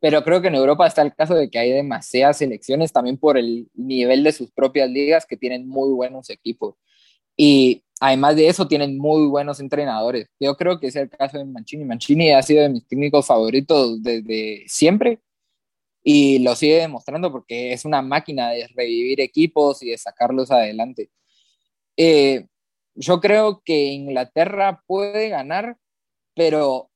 Pero 0.00 0.24
creo 0.24 0.40
que 0.40 0.48
en 0.48 0.54
Europa 0.54 0.86
está 0.86 1.02
el 1.02 1.14
caso 1.14 1.34
de 1.34 1.50
que 1.50 1.58
hay 1.58 1.70
demasiadas 1.72 2.38
selecciones 2.38 2.92
también 2.92 3.18
por 3.18 3.36
el 3.36 3.68
nivel 3.74 4.24
de 4.24 4.32
sus 4.32 4.50
propias 4.50 4.90
ligas 4.90 5.26
que 5.26 5.36
tienen 5.36 5.68
muy 5.68 5.92
buenos 5.92 6.30
equipos. 6.30 6.74
Y 7.36 7.84
además 8.00 8.36
de 8.36 8.48
eso 8.48 8.66
tienen 8.66 8.98
muy 8.98 9.26
buenos 9.26 9.60
entrenadores. 9.60 10.26
Yo 10.40 10.56
creo 10.56 10.80
que 10.80 10.88
es 10.88 10.96
el 10.96 11.10
caso 11.10 11.38
de 11.38 11.44
Mancini. 11.44 11.84
Mancini 11.84 12.32
ha 12.32 12.42
sido 12.42 12.62
de 12.62 12.70
mis 12.70 12.86
técnicos 12.88 13.26
favoritos 13.26 14.02
desde 14.02 14.64
siempre 14.66 15.20
y 16.02 16.38
lo 16.40 16.56
sigue 16.56 16.80
demostrando 16.80 17.30
porque 17.30 17.72
es 17.72 17.84
una 17.84 18.02
máquina 18.02 18.50
de 18.50 18.66
revivir 18.74 19.20
equipos 19.20 19.82
y 19.82 19.90
de 19.90 19.98
sacarlos 19.98 20.50
adelante. 20.50 21.10
Eh, 22.02 22.46
yo 22.94 23.20
creo 23.20 23.60
que 23.62 23.74
Inglaterra 23.92 24.82
puede 24.86 25.28
ganar, 25.28 25.76
pero 26.34 26.90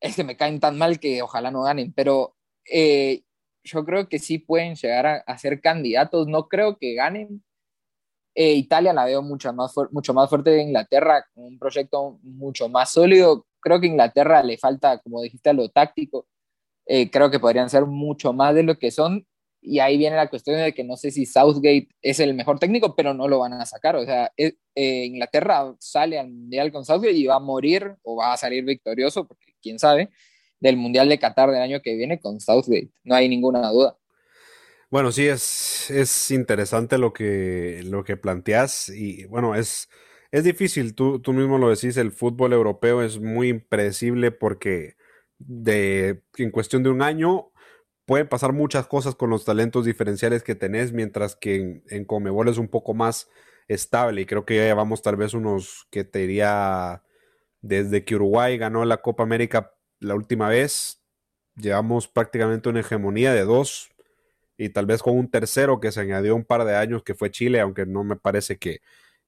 es 0.00 0.16
que 0.16 0.24
me 0.24 0.36
caen 0.38 0.60
tan 0.60 0.78
mal 0.78 0.98
que 0.98 1.20
ojalá 1.20 1.50
no 1.50 1.62
ganen, 1.64 1.92
pero 1.92 2.34
eh, 2.70 3.22
yo 3.64 3.84
creo 3.84 4.08
que 4.08 4.18
sí 4.18 4.38
pueden 4.38 4.76
llegar 4.76 5.24
a, 5.26 5.38
ser 5.38 5.60
candidatos, 5.60 6.26
no 6.26 6.48
creo 6.48 6.78
que 6.78 6.94
ganen. 6.94 7.44
Eh, 8.34 8.54
Italia 8.54 8.94
la 8.94 9.04
veo 9.04 9.22
mucho 9.22 9.52
más, 9.52 9.74
mucho 9.92 10.14
más 10.14 10.30
fuerte 10.30 10.50
de 10.50 10.62
Inglaterra, 10.62 11.26
un 11.34 11.58
proyecto 11.58 12.18
mucho 12.22 12.70
más 12.70 12.92
sólido. 12.92 13.46
Creo 13.60 13.78
que 13.80 13.88
Inglaterra 13.88 14.42
le 14.42 14.56
falta, 14.56 15.00
como 15.00 15.20
dijiste, 15.20 15.50
a 15.50 15.52
lo 15.52 15.68
táctico. 15.68 16.26
creo 16.86 17.30
que 17.30 17.40
podrían 17.40 17.70
ser 17.70 17.86
mucho 17.86 18.32
más 18.32 18.54
de 18.54 18.62
lo 18.62 18.78
que 18.78 18.90
son 18.90 19.26
y 19.66 19.78
ahí 19.78 19.96
viene 19.96 20.16
la 20.16 20.28
cuestión 20.28 20.58
de 20.58 20.74
que 20.74 20.84
no 20.84 20.96
sé 20.96 21.10
si 21.10 21.24
Southgate 21.24 21.88
es 22.02 22.20
el 22.20 22.34
mejor 22.34 22.58
técnico, 22.58 22.94
pero 22.94 23.14
no 23.14 23.28
lo 23.28 23.38
van 23.38 23.54
a 23.54 23.64
sacar. 23.64 23.96
O 23.96 24.04
sea, 24.04 24.30
eh, 24.36 24.54
Inglaterra 24.74 25.74
sale 25.78 26.18
al 26.18 26.30
Mundial 26.30 26.70
con 26.70 26.84
Southgate 26.84 27.16
y 27.16 27.26
va 27.26 27.36
a 27.36 27.40
morir 27.40 27.96
o 28.02 28.16
va 28.16 28.34
a 28.34 28.36
salir 28.36 28.64
victorioso, 28.64 29.26
porque 29.26 29.54
quién 29.62 29.78
sabe, 29.78 30.10
del 30.60 30.76
Mundial 30.76 31.08
de 31.08 31.18
Qatar 31.18 31.50
del 31.50 31.62
año 31.62 31.80
que 31.80 31.96
viene 31.96 32.20
con 32.20 32.40
Southgate. 32.40 32.90
No 33.04 33.14
hay 33.14 33.28
ninguna 33.28 33.70
duda. 33.70 33.96
Bueno, 34.90 35.10
sí, 35.10 35.26
es, 35.26 35.90
es 35.90 36.30
interesante 36.30 36.98
lo 36.98 37.14
que, 37.14 37.80
lo 37.84 38.04
que 38.04 38.18
planteas 38.18 38.90
y 38.90 39.24
bueno, 39.24 39.54
es, 39.54 39.88
es 40.30 40.44
difícil, 40.44 40.94
tú, 40.94 41.20
tú 41.20 41.32
mismo 41.32 41.58
lo 41.58 41.70
decís, 41.70 41.96
el 41.96 42.12
fútbol 42.12 42.52
europeo 42.52 43.02
es 43.02 43.18
muy 43.18 43.48
impredecible 43.48 44.30
porque 44.30 44.94
de, 45.38 46.22
en 46.36 46.50
cuestión 46.50 46.82
de 46.82 46.90
un 46.90 47.02
año 47.02 47.50
pueden 48.06 48.28
pasar 48.28 48.52
muchas 48.52 48.86
cosas 48.86 49.14
con 49.14 49.30
los 49.30 49.44
talentos 49.44 49.84
diferenciales 49.84 50.42
que 50.42 50.54
tenés, 50.54 50.92
mientras 50.92 51.36
que 51.36 51.56
en, 51.56 51.84
en 51.88 52.04
Comebol 52.04 52.48
es 52.48 52.58
un 52.58 52.68
poco 52.68 52.94
más 52.94 53.28
estable. 53.68 54.22
Y 54.22 54.26
creo 54.26 54.44
que 54.44 54.56
ya 54.56 54.64
llevamos 54.64 55.02
tal 55.02 55.16
vez 55.16 55.34
unos, 55.34 55.86
que 55.90 56.04
te 56.04 56.20
diría, 56.20 57.02
desde 57.62 58.04
que 58.04 58.16
Uruguay 58.16 58.58
ganó 58.58 58.84
la 58.84 58.98
Copa 58.98 59.22
América 59.22 59.72
la 60.00 60.14
última 60.14 60.48
vez, 60.48 61.02
llevamos 61.56 62.08
prácticamente 62.08 62.68
una 62.68 62.80
hegemonía 62.80 63.32
de 63.32 63.44
dos 63.44 63.90
y 64.56 64.68
tal 64.68 64.86
vez 64.86 65.02
con 65.02 65.16
un 65.16 65.30
tercero 65.30 65.80
que 65.80 65.92
se 65.92 66.00
añadió 66.00 66.36
un 66.36 66.44
par 66.44 66.64
de 66.64 66.76
años 66.76 67.02
que 67.02 67.14
fue 67.14 67.30
Chile, 67.30 67.60
aunque 67.60 67.86
no 67.86 68.04
me 68.04 68.16
parece 68.16 68.58
que, 68.58 68.80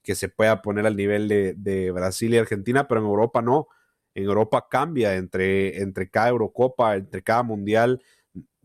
que 0.02 0.14
se 0.14 0.28
pueda 0.28 0.62
poner 0.62 0.86
al 0.86 0.96
nivel 0.96 1.28
de, 1.28 1.54
de, 1.54 1.90
Brasil 1.90 2.32
y 2.34 2.38
Argentina, 2.38 2.86
pero 2.86 3.00
en 3.00 3.06
Europa 3.06 3.42
no. 3.42 3.68
En 4.14 4.24
Europa 4.24 4.66
cambia 4.70 5.14
entre, 5.16 5.82
entre 5.82 6.08
cada 6.08 6.28
Eurocopa, 6.28 6.96
entre 6.96 7.22
cada 7.22 7.42
Mundial 7.42 8.02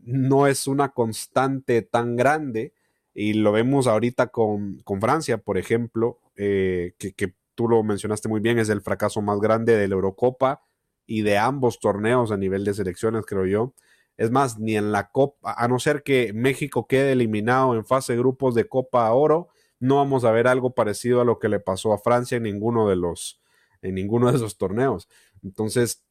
no 0.02 0.46
es 0.46 0.66
una 0.66 0.90
constante 0.90 1.82
tan 1.82 2.16
grande 2.16 2.72
y 3.14 3.34
lo 3.34 3.52
vemos 3.52 3.86
ahorita 3.86 4.28
con, 4.28 4.82
Francia, 5.00 5.38
por 5.38 5.58
ejemplo, 5.58 6.18
eh, 6.36 6.94
que, 6.98 7.34
tú 7.54 7.68
lo 7.68 7.82
mencionaste 7.82 8.28
muy 8.28 8.40
bien, 8.40 8.58
es 8.58 8.70
el 8.70 8.80
fracaso 8.80 9.20
más 9.20 9.38
grande 9.38 9.76
de 9.76 9.86
la 9.86 9.94
Eurocopa 9.94 10.62
y 11.06 11.20
de 11.22 11.36
ambos 11.36 11.80
torneos 11.80 12.32
a 12.32 12.38
nivel 12.38 12.64
de 12.64 12.72
selecciones, 12.72 13.26
creo 13.26 13.44
yo. 13.44 13.74
Es 14.16 14.30
más, 14.30 14.58
ni 14.58 14.76
en 14.76 14.92
la 14.92 15.10
Copa, 15.10 15.54
a 15.56 15.68
no 15.68 15.78
ser 15.78 16.02
que 16.02 16.32
México 16.32 16.86
quede 16.86 17.12
eliminado 17.12 17.74
en 17.74 17.84
fase 17.84 18.14
de 18.14 18.20
grupos 18.20 18.54
de 18.54 18.68
Copa 18.68 19.10
Oro, 19.12 19.48
no 19.80 19.96
vamos 19.96 20.24
a 20.24 20.30
ver 20.30 20.46
algo 20.46 20.74
parecido 20.74 21.20
a 21.20 21.24
lo 21.24 21.38
que 21.38 21.48
le 21.48 21.60
pasó 21.60 21.92
a 21.92 21.98
Francia 21.98 22.36
en 22.36 22.44
ninguno 22.44 22.88
de 22.88 22.96
los, 22.96 23.42
en 23.82 23.94
ninguno 23.96 24.30
de 24.30 24.36
esos 24.36 24.56
torneos. 24.56 25.08
Entonces, 25.42 26.04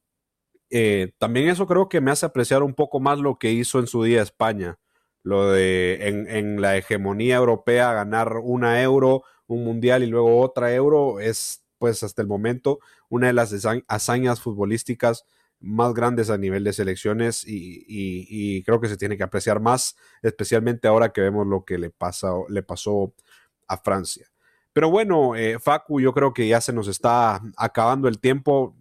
eh, 0.72 1.12
también 1.18 1.50
eso 1.50 1.68
creo 1.68 1.90
que 1.90 2.02
me 2.02 2.12
hace 2.12 2.26
apreciar 2.26 2.64
un 2.64 2.74
poco 2.74 3.00
más 3.00 3.20
lo 3.20 3.38
que 3.38 3.52
hizo 3.52 3.80
en 3.80 3.88
su 3.88 4.04
día 4.04 4.22
España, 4.22 4.80
lo 5.22 5.52
de 5.52 6.08
en, 6.08 6.62
la 6.62 6.78
hegemonía 6.78 7.36
europea 7.36 7.94
ganar 7.94 8.38
una 8.38 8.82
euro, 8.82 9.24
un 9.48 9.66
mundial 9.66 10.02
y 10.04 10.08
luego 10.08 10.40
otra 10.40 10.74
euro 10.74 11.20
es 11.20 11.64
pues 11.78 12.04
hasta 12.04 12.22
el 12.22 12.28
momento 12.28 12.80
una 13.10 13.28
de 13.28 13.34
las 13.34 13.54
hazañas 13.88 14.40
futbolísticas 14.40 15.26
más 15.60 15.94
grandes 15.94 16.30
a 16.30 16.38
nivel 16.38 16.64
de 16.64 16.74
selecciones 16.74 17.44
y, 17.46 18.64
creo 18.64 18.80
que 18.80 18.88
se 18.88 18.98
tiene 18.98 19.18
que 19.18 19.24
apreciar 19.24 19.60
más, 19.60 19.96
especialmente 20.22 20.88
ahora 20.88 21.12
que 21.12 21.22
vemos 21.22 21.46
lo 21.48 21.66
que 21.66 21.78
le, 21.78 21.90
pasa, 21.90 22.32
le 22.50 22.64
pasó 22.64 23.14
a 23.68 23.78
Francia. 23.78 24.31
Pero 24.74 24.90
bueno, 24.90 25.36
eh, 25.36 25.60
Facu, 25.60 26.00
yo 26.00 26.14
creo 26.14 26.34
que 26.34 26.48
ya 26.48 26.62
se 26.62 26.72
nos 26.72 26.88
está 26.88 27.42
acabando 27.58 28.08
el 28.08 28.20
tiempo. 28.20 28.76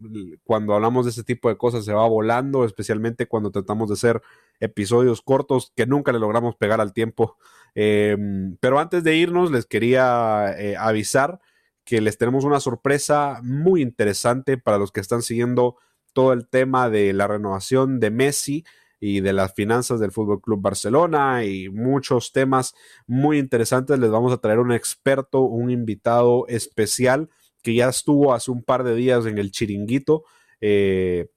Cuando 0.44 0.74
hablamos 0.74 1.04
de 1.04 1.10
este 1.10 1.24
tipo 1.24 1.48
de 1.48 1.56
cosas 1.56 1.84
se 1.84 1.92
va 1.92 2.06
volando, 2.06 2.64
especialmente 2.64 3.26
cuando 3.26 3.50
tratamos 3.50 3.88
de 3.88 3.94
hacer 3.94 4.22
episodios 4.60 5.20
cortos 5.20 5.72
que 5.74 5.86
nunca 5.86 6.12
le 6.12 6.20
logramos 6.20 6.54
pegar 6.56 6.80
al 6.80 6.92
tiempo. 6.92 7.36
Em, 7.76 8.56
pero 8.56 8.80
antes 8.80 9.04
de 9.04 9.14
irnos, 9.14 9.52
les 9.52 9.64
quería 9.64 10.56
eh, 10.58 10.76
avisar 10.76 11.38
que 11.84 12.00
les 12.00 12.18
tenemos 12.18 12.42
una 12.42 12.58
sorpresa 12.58 13.38
muy 13.44 13.80
interesante 13.80 14.58
para 14.58 14.76
los 14.76 14.90
que 14.90 14.98
están 14.98 15.22
siguiendo 15.22 15.76
todo 16.12 16.32
el 16.32 16.48
tema 16.48 16.90
de 16.90 17.12
la 17.12 17.28
renovación 17.28 18.00
de 18.00 18.10
Messi 18.10 18.64
y 19.00 19.20
de 19.20 19.32
las 19.32 19.54
finanzas 19.54 19.98
del 19.98 20.12
Fútbol 20.12 20.42
Club 20.42 20.60
Barcelona 20.60 21.44
y 21.44 21.70
muchos 21.70 22.32
temas 22.32 22.74
muy 23.06 23.38
interesantes. 23.38 23.98
Les 23.98 24.10
vamos 24.10 24.32
a 24.32 24.36
traer 24.38 24.58
un 24.58 24.72
experto, 24.72 25.40
un 25.40 25.70
invitado 25.70 26.46
especial 26.48 27.30
que 27.62 27.74
ya 27.74 27.88
estuvo 27.88 28.34
hace 28.34 28.50
un 28.50 28.62
par 28.62 28.84
de 28.84 28.94
días 28.94 29.24
en 29.26 29.38
el 29.38 29.50
Chiringuito. 29.50 30.24
Eh, 30.60 31.30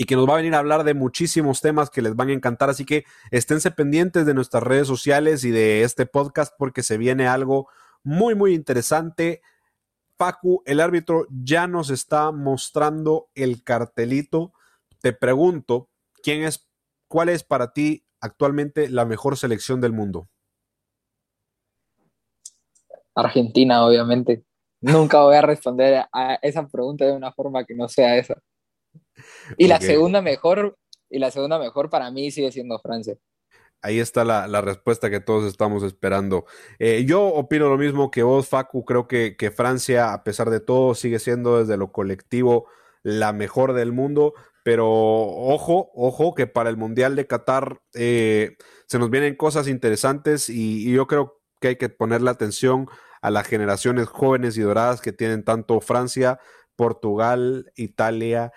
y 0.00 0.04
que 0.04 0.14
nos 0.14 0.28
va 0.28 0.34
a 0.34 0.36
venir 0.36 0.54
a 0.54 0.58
hablar 0.58 0.84
de 0.84 0.94
muchísimos 0.94 1.60
temas 1.60 1.90
que 1.90 2.02
les 2.02 2.14
van 2.14 2.28
a 2.28 2.32
encantar. 2.32 2.70
Así 2.70 2.84
que 2.84 3.04
esténse 3.32 3.72
pendientes 3.72 4.26
de 4.26 4.32
nuestras 4.32 4.62
redes 4.62 4.86
sociales 4.86 5.42
y 5.42 5.50
de 5.50 5.82
este 5.82 6.06
podcast 6.06 6.54
porque 6.56 6.84
se 6.84 6.96
viene 6.98 7.26
algo 7.26 7.68
muy, 8.04 8.36
muy 8.36 8.54
interesante. 8.54 9.42
Facu, 10.16 10.62
el 10.66 10.78
árbitro 10.78 11.26
ya 11.30 11.66
nos 11.66 11.90
está 11.90 12.30
mostrando 12.30 13.28
el 13.34 13.64
cartelito. 13.64 14.52
Te 15.00 15.12
pregunto, 15.12 15.90
¿quién 16.22 16.44
es 16.44 16.67
¿cuál 17.08 17.30
es 17.30 17.42
para 17.42 17.72
ti 17.72 18.04
actualmente 18.20 18.88
la 18.88 19.04
mejor 19.04 19.36
selección 19.36 19.80
del 19.80 19.92
mundo? 19.92 20.28
Argentina, 23.14 23.84
obviamente. 23.84 24.44
Nunca 24.80 25.22
voy 25.22 25.34
a 25.34 25.42
responder 25.42 26.04
a 26.12 26.34
esa 26.40 26.68
pregunta 26.68 27.04
de 27.04 27.12
una 27.12 27.32
forma 27.32 27.64
que 27.64 27.74
no 27.74 27.88
sea 27.88 28.16
esa. 28.16 28.40
Y 29.56 29.66
la 29.66 29.80
segunda 29.80 30.22
mejor, 30.22 30.78
y 31.10 31.18
la 31.18 31.30
segunda 31.32 31.58
mejor 31.58 31.90
para 31.90 32.10
mí 32.10 32.30
sigue 32.30 32.52
siendo 32.52 32.78
Francia. 32.78 33.16
ahí 33.82 33.98
está 33.98 34.24
la, 34.24 34.60
respuesta 34.60 35.10
que 35.10 35.18
todos 35.18 35.44
estamos 35.46 35.82
esperando. 35.82 36.46
Eh, 36.78 37.04
yo 37.06 37.26
opino 37.26 37.68
lo 37.68 37.78
mismo 37.78 38.10
que 38.10 38.22
vos, 38.22 38.48
Facu. 38.48 38.84
Creo 38.84 39.08
que, 39.08 39.36
que, 39.36 39.50
Francia, 39.50 40.12
a 40.12 40.22
pesar 40.22 40.50
de 40.50 40.60
todo, 40.60 40.94
sigue 40.94 41.18
siendo 41.18 41.58
desde 41.58 41.76
lo 41.76 41.90
colectivo 41.90 42.66
la 43.02 43.32
mejor 43.32 43.72
del 43.72 43.92
mundo. 43.92 44.34
Pero 44.68 44.86
ojo, 44.86 45.90
ojo, 45.94 46.34
que 46.34 46.46
para 46.46 46.68
el 46.68 46.76
Mundial 46.76 47.16
de 47.16 47.26
Qatar 47.26 47.80
eh, 47.94 48.58
se 48.86 48.98
nos 48.98 49.08
vienen 49.08 49.34
cosas 49.34 49.66
interesantes 49.66 50.50
y, 50.50 50.92
yo 50.92 51.06
creo 51.06 51.40
que 51.58 51.68
hay 51.68 51.76
que 51.76 51.88
ponerle 51.88 52.28
atención 52.28 52.86
a 53.22 53.30
las 53.30 53.46
generaciones 53.46 54.08
jóvenes 54.08 54.58
y 54.58 54.60
doradas 54.60 55.00
que 55.00 55.14
tienen 55.14 55.42
tanto 55.42 55.80
Francia, 55.80 56.38
Portugal, 56.76 57.72
Italia 57.76 58.52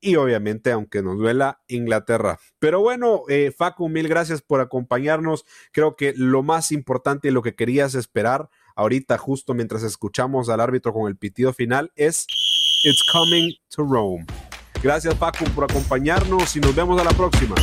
y 0.00 0.16
obviamente, 0.16 0.72
aunque 0.72 1.02
nos 1.02 1.16
duela, 1.18 1.62
Inglaterra. 1.68 2.40
Pero 2.58 2.80
bueno, 2.80 3.22
eh, 3.28 3.52
Facu, 3.56 3.88
mil 3.88 4.08
gracias 4.08 4.42
por 4.42 4.60
acompañarnos. 4.60 5.44
Creo 5.70 5.94
que 5.94 6.14
lo 6.16 6.42
más 6.42 6.72
importante 6.72 7.28
y 7.28 7.30
lo 7.30 7.42
que 7.42 7.54
querías 7.54 7.94
esperar 7.94 8.50
ahorita, 8.74 9.16
justo 9.18 9.54
mientras 9.54 9.84
escuchamos 9.84 10.48
al 10.48 10.58
árbitro 10.58 10.92
con 10.92 11.06
el 11.06 11.16
pitido 11.16 11.52
final, 11.52 11.92
es 11.94 12.26
It's 12.82 13.04
Coming 13.12 13.54
to 13.68 13.84
Rome. 13.84 14.26
Gracias, 14.82 15.14
Facu, 15.16 15.44
por 15.46 15.64
acompañarnos 15.64 16.54
y 16.56 16.60
nos 16.60 16.74
vemos 16.74 17.00
a 17.00 17.04
la 17.04 17.10
próxima. 17.10 17.54